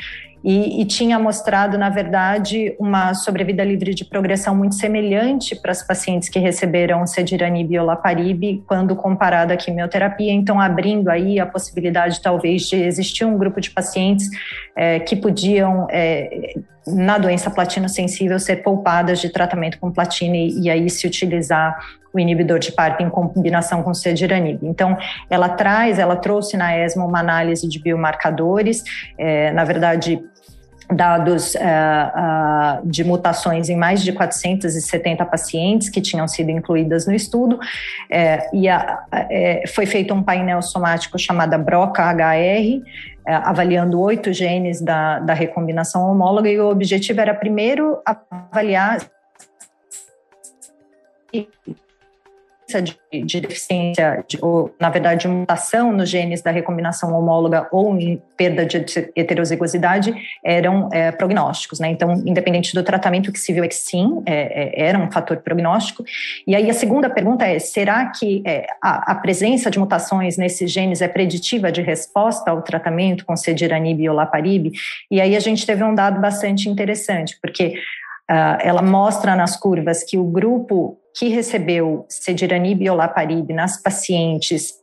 e, 0.43 0.81
e, 0.81 0.85
tinha 0.85 1.17
mostrado, 1.17 1.77
na 1.77 1.89
verdade, 1.89 2.75
uma 2.79 3.13
sobrevida 3.13 3.63
livre 3.63 3.93
de 3.93 4.05
progressão 4.05 4.55
muito 4.55 4.75
semelhante 4.75 5.55
para 5.55 5.71
as 5.71 5.85
pacientes 5.85 6.29
que 6.29 6.39
receberam 6.39 7.05
cediranib 7.05 7.71
e 7.71 7.79
olaparib 7.79 8.63
quando 8.67 8.95
comparado 8.95 9.51
à 9.51 9.57
quimioterapia, 9.57 10.31
então 10.31 10.59
abrindo 10.59 11.09
aí 11.09 11.39
a 11.39 11.45
possibilidade 11.45 12.21
talvez 12.21 12.63
de 12.63 12.75
existir 12.75 13.25
um 13.25 13.37
grupo 13.37 13.59
de 13.59 13.71
pacientes 13.71 14.29
é, 14.75 14.99
que 14.99 15.15
podiam 15.15 15.87
é, 15.89 16.53
na 16.87 17.17
doença 17.17 17.49
platino-sensível 17.49 18.39
ser 18.39 18.57
poupadas 18.57 19.19
de 19.19 19.29
tratamento 19.29 19.77
com 19.79 19.91
platina 19.91 20.35
e, 20.35 20.61
e 20.61 20.69
aí 20.69 20.89
se 20.89 21.05
utilizar 21.05 21.77
o 22.13 22.19
inibidor 22.19 22.57
de 22.57 22.71
PARP 22.71 23.01
em 23.01 23.09
combinação 23.09 23.83
com 23.83 23.93
cediranib. 23.93 24.59
Então, 24.63 24.97
ela 25.29 25.49
traz, 25.49 25.99
ela 25.99 26.15
trouxe 26.15 26.57
na 26.57 26.77
ESMO 26.77 27.05
uma 27.05 27.19
análise 27.19 27.67
de 27.67 27.79
biomarcadores, 27.79 28.83
é, 29.17 29.51
na 29.51 29.63
verdade, 29.63 30.23
dados 30.89 31.53
uh, 31.55 31.59
uh, 31.59 32.89
de 32.89 33.03
mutações 33.03 33.69
em 33.69 33.75
mais 33.75 34.01
de 34.01 34.13
470 34.13 35.25
pacientes 35.25 35.89
que 35.89 35.99
tinham 35.99 36.27
sido 36.27 36.49
incluídas 36.49 37.05
no 37.05 37.13
estudo, 37.13 37.59
é, 38.09 38.49
e 38.53 38.69
a, 38.69 39.03
é, 39.11 39.63
foi 39.67 39.85
feito 39.85 40.13
um 40.13 40.23
painel 40.23 40.61
somático 40.61 41.19
chamado 41.19 41.57
BROCA-HR, 41.57 42.81
avaliando 43.27 43.99
oito 43.99 44.31
genes 44.31 44.81
da, 44.81 45.19
da 45.19 45.33
recombinação 45.33 46.09
homóloga, 46.09 46.49
e 46.49 46.59
o 46.59 46.69
objetivo 46.69 47.19
era 47.19 47.33
primeiro 47.33 48.01
avaliar 48.05 48.99
de, 52.67 53.23
de 53.23 53.39
deficiência, 53.39 54.25
de, 54.27 54.37
ou 54.41 54.75
na 54.79 54.89
verdade 54.89 55.21
de 55.21 55.27
mutação 55.29 55.93
nos 55.93 56.09
genes 56.09 56.41
da 56.41 56.51
recombinação 56.51 57.17
homóloga 57.17 57.67
ou 57.71 57.97
em 57.97 58.21
perda 58.35 58.65
de 58.65 58.77
heterozigosidade 59.15 60.13
eram 60.43 60.89
é, 60.91 61.11
prognósticos, 61.11 61.79
né? 61.79 61.89
Então, 61.89 62.11
independente 62.25 62.73
do 62.73 62.83
tratamento 62.83 63.31
que 63.31 63.39
se 63.39 63.53
viu 63.53 63.63
é 63.63 63.67
que 63.67 63.75
sim, 63.75 64.21
é, 64.25 64.81
é, 64.83 64.87
era 64.87 64.99
um 64.99 65.09
fator 65.09 65.37
prognóstico. 65.37 66.03
E 66.45 66.55
aí 66.55 66.69
a 66.69 66.73
segunda 66.73 67.09
pergunta 67.09 67.45
é: 67.45 67.57
será 67.57 68.05
que 68.07 68.43
é, 68.45 68.67
a, 68.81 69.13
a, 69.13 69.15
presença 69.15 69.71
de 69.71 69.79
mutações 69.79 70.37
nesses 70.37 70.69
genes 70.69 71.01
é 71.01 71.07
preditiva 71.07 71.71
de 71.71 71.81
resposta 71.81 72.51
ao 72.51 72.61
tratamento 72.61 73.25
com 73.25 73.35
cediranib 73.37 74.01
e 74.01 74.09
olaparib? 74.09 74.71
E 75.09 75.21
aí 75.21 75.37
a 75.37 75.39
gente 75.39 75.65
teve 75.65 75.83
um 75.83 75.95
dado 75.95 76.19
bastante 76.19 76.69
interessante, 76.69 77.37
porque 77.41 77.75
Uh, 78.29 78.59
ela 78.59 78.81
mostra 78.81 79.37
nas 79.37 79.55
curvas 79.55 80.03
que 80.03 80.17
o 80.17 80.25
grupo 80.25 80.99
que 81.17 81.29
recebeu 81.29 82.05
cediranib 82.07 82.81
e 82.81 82.89
olaparib 82.89 83.51
nas 83.51 83.81
pacientes 83.81 84.73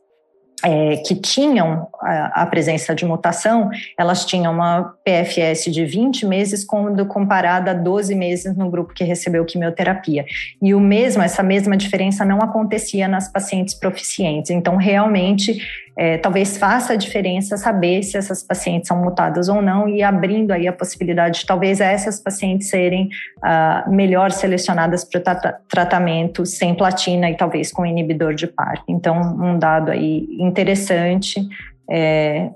é, 0.65 0.97
que 0.97 1.13
tinham 1.13 1.87
a, 2.01 2.41
a, 2.41 2.45
presença 2.47 2.95
de 2.95 3.05
mutação, 3.05 3.69
elas 3.97 4.25
tinham 4.25 4.51
uma 4.51 4.95
PFS 5.03 5.71
de 5.71 5.85
20 5.85 6.25
meses 6.25 6.65
quando 6.65 7.05
comparada 7.05 7.69
a 7.69 7.73
12 7.75 8.15
meses 8.15 8.57
no 8.57 8.67
grupo 8.71 8.91
que 8.91 9.03
recebeu 9.03 9.45
quimioterapia. 9.45 10.25
E 10.59 10.73
o 10.73 10.79
mesmo, 10.79 11.21
essa 11.21 11.43
mesma 11.43 11.77
diferença 11.77 12.25
não 12.25 12.39
acontecia 12.39 13.07
nas 13.07 13.31
pacientes 13.31 13.75
proficientes. 13.75 14.49
Então, 14.49 14.75
realmente, 14.75 15.61
é, 15.97 16.17
talvez 16.17 16.57
faça 16.57 16.93
a 16.93 16.95
diferença 16.95 17.55
saber 17.55 18.03
se 18.03 18.17
essas 18.17 18.43
pacientes 18.43 18.87
são 18.87 19.01
mutadas 19.01 19.47
ou 19.47 19.61
não 19.61 19.87
e 19.87 20.03
abrindo 20.03 20.51
aí 20.51 20.67
a 20.67 20.73
possibilidade 20.73 21.39
de 21.39 21.45
talvez 21.45 21.79
essas 21.79 22.19
pacientes 22.19 22.69
serem 22.69 23.09
uh, 23.37 23.89
melhor 23.89 24.31
selecionadas 24.31 25.05
para 25.05 25.21
tra 25.21 25.53
tratamento 25.69 26.45
sem 26.45 26.75
platina 26.75 27.29
e 27.29 27.37
talvez 27.37 27.71
com 27.71 27.85
inibidor 27.85 28.33
de 28.33 28.45
PARP. 28.45 28.83
Então, 28.89 29.17
um 29.17 29.57
dado 29.57 29.91
aí 29.91 30.27
interessante 30.55 31.45
é, 31.89 32.49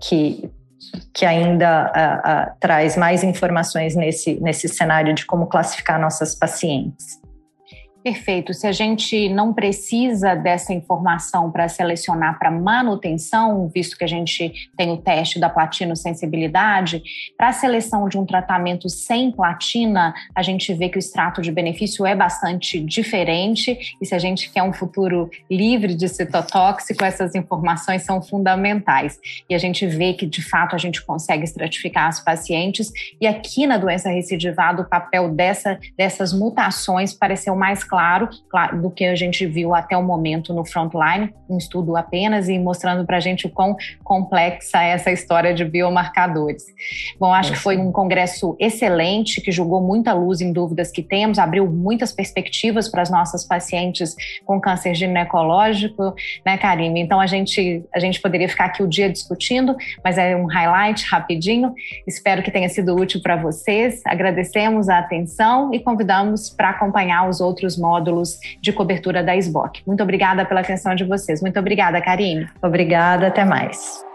que 0.00 0.50
que 1.12 1.26
ainda 1.26 1.90
uh, 1.90 2.52
uh, 2.52 2.56
traz 2.60 2.96
mais 2.96 3.24
informações 3.24 3.96
nesse, 3.96 4.40
nesse 4.40 4.68
cenário 4.68 5.12
de 5.12 5.26
como 5.26 5.46
classificar 5.46 6.00
nossas 6.00 6.36
pacientes. 6.36 7.20
Perfeito. 8.02 8.54
Se 8.54 8.66
a 8.66 8.72
gente 8.72 9.28
não 9.28 9.52
precisa 9.52 10.34
dessa 10.36 10.72
informação 10.72 11.50
para 11.50 11.68
selecionar 11.68 12.38
para 12.38 12.50
manutenção, 12.50 13.68
visto 13.74 13.98
que 13.98 14.04
a 14.04 14.08
gente 14.08 14.70
tem 14.76 14.92
o 14.92 14.96
teste 14.96 15.40
da 15.40 15.50
platina 15.50 15.96
sensibilidade, 15.96 17.02
para 17.36 17.48
a 17.48 17.52
seleção 17.52 18.08
de 18.08 18.16
um 18.16 18.24
tratamento 18.24 18.88
sem 18.88 19.32
platina, 19.32 20.14
a 20.32 20.42
gente 20.42 20.72
vê 20.74 20.88
que 20.88 20.96
o 20.96 21.00
extrato 21.00 21.42
de 21.42 21.50
benefício 21.50 22.06
é 22.06 22.14
bastante 22.14 22.78
diferente. 22.80 23.96
E 24.00 24.06
se 24.06 24.14
a 24.14 24.18
gente 24.18 24.50
quer 24.52 24.62
um 24.62 24.72
futuro 24.72 25.28
livre 25.50 25.94
de 25.94 26.08
citotóxico, 26.08 27.04
essas 27.04 27.34
informações 27.34 28.02
são 28.02 28.22
fundamentais. 28.22 29.18
E 29.50 29.54
a 29.54 29.58
gente 29.58 29.84
vê 29.86 30.14
que, 30.14 30.24
de 30.24 30.40
fato, 30.40 30.76
a 30.76 30.78
gente 30.78 31.04
consegue 31.04 31.42
estratificar 31.42 32.06
as 32.06 32.20
pacientes. 32.20 32.92
E 33.20 33.26
aqui 33.26 33.66
na 33.66 33.76
doença 33.76 34.08
recidivada, 34.08 34.82
o 34.82 34.88
papel 34.88 35.30
dessa, 35.30 35.78
dessas 35.96 36.32
mutações 36.32 37.12
pareceu 37.12 37.56
mais 37.56 37.87
claro 37.88 38.28
claro, 38.50 38.80
do 38.80 38.90
que 38.90 39.04
a 39.04 39.14
gente 39.14 39.46
viu 39.46 39.74
até 39.74 39.96
o 39.96 40.02
momento 40.02 40.52
no 40.52 40.64
Frontline, 40.64 41.32
um 41.48 41.56
estudo 41.56 41.96
apenas, 41.96 42.48
e 42.48 42.58
mostrando 42.58 43.04
para 43.06 43.16
a 43.16 43.20
gente 43.20 43.46
o 43.46 43.50
quão 43.50 43.76
complexa 44.04 44.82
é 44.82 44.90
essa 44.90 45.10
história 45.10 45.54
de 45.54 45.64
biomarcadores. 45.64 46.64
Bom, 47.18 47.32
acho 47.32 47.52
que 47.52 47.58
foi 47.58 47.76
um 47.76 47.92
congresso 47.92 48.56
excelente, 48.58 49.40
que 49.40 49.50
jogou 49.50 49.80
muita 49.80 50.12
luz 50.12 50.40
em 50.40 50.52
dúvidas 50.52 50.90
que 50.90 51.02
temos, 51.02 51.38
abriu 51.38 51.66
muitas 51.66 52.12
perspectivas 52.12 52.88
para 52.88 53.02
as 53.02 53.10
nossas 53.10 53.44
pacientes 53.44 54.14
com 54.44 54.60
câncer 54.60 54.94
ginecológico, 54.94 56.14
né, 56.44 56.56
Karime? 56.58 57.00
Então 57.00 57.20
a 57.20 57.26
gente, 57.26 57.84
a 57.94 57.98
gente 57.98 58.20
poderia 58.20 58.48
ficar 58.48 58.66
aqui 58.66 58.82
o 58.82 58.88
dia 58.88 59.10
discutindo, 59.10 59.76
mas 60.04 60.18
é 60.18 60.36
um 60.36 60.46
highlight 60.46 61.04
rapidinho. 61.06 61.74
Espero 62.06 62.42
que 62.42 62.50
tenha 62.50 62.68
sido 62.68 62.94
útil 62.94 63.20
para 63.22 63.36
vocês. 63.36 64.02
Agradecemos 64.06 64.88
a 64.88 64.98
atenção 64.98 65.72
e 65.72 65.80
convidamos 65.80 66.50
para 66.50 66.70
acompanhar 66.70 67.28
os 67.28 67.40
outros 67.40 67.77
módulos 67.78 68.38
de 68.60 68.72
cobertura 68.72 69.22
da 69.22 69.36
SBOC. 69.36 69.82
Muito 69.86 70.02
obrigada 70.02 70.44
pela 70.44 70.60
atenção 70.60 70.94
de 70.94 71.04
vocês. 71.04 71.40
Muito 71.40 71.58
obrigada, 71.58 72.00
Karine. 72.00 72.48
Obrigada, 72.62 73.28
até 73.28 73.44
mais. 73.44 74.07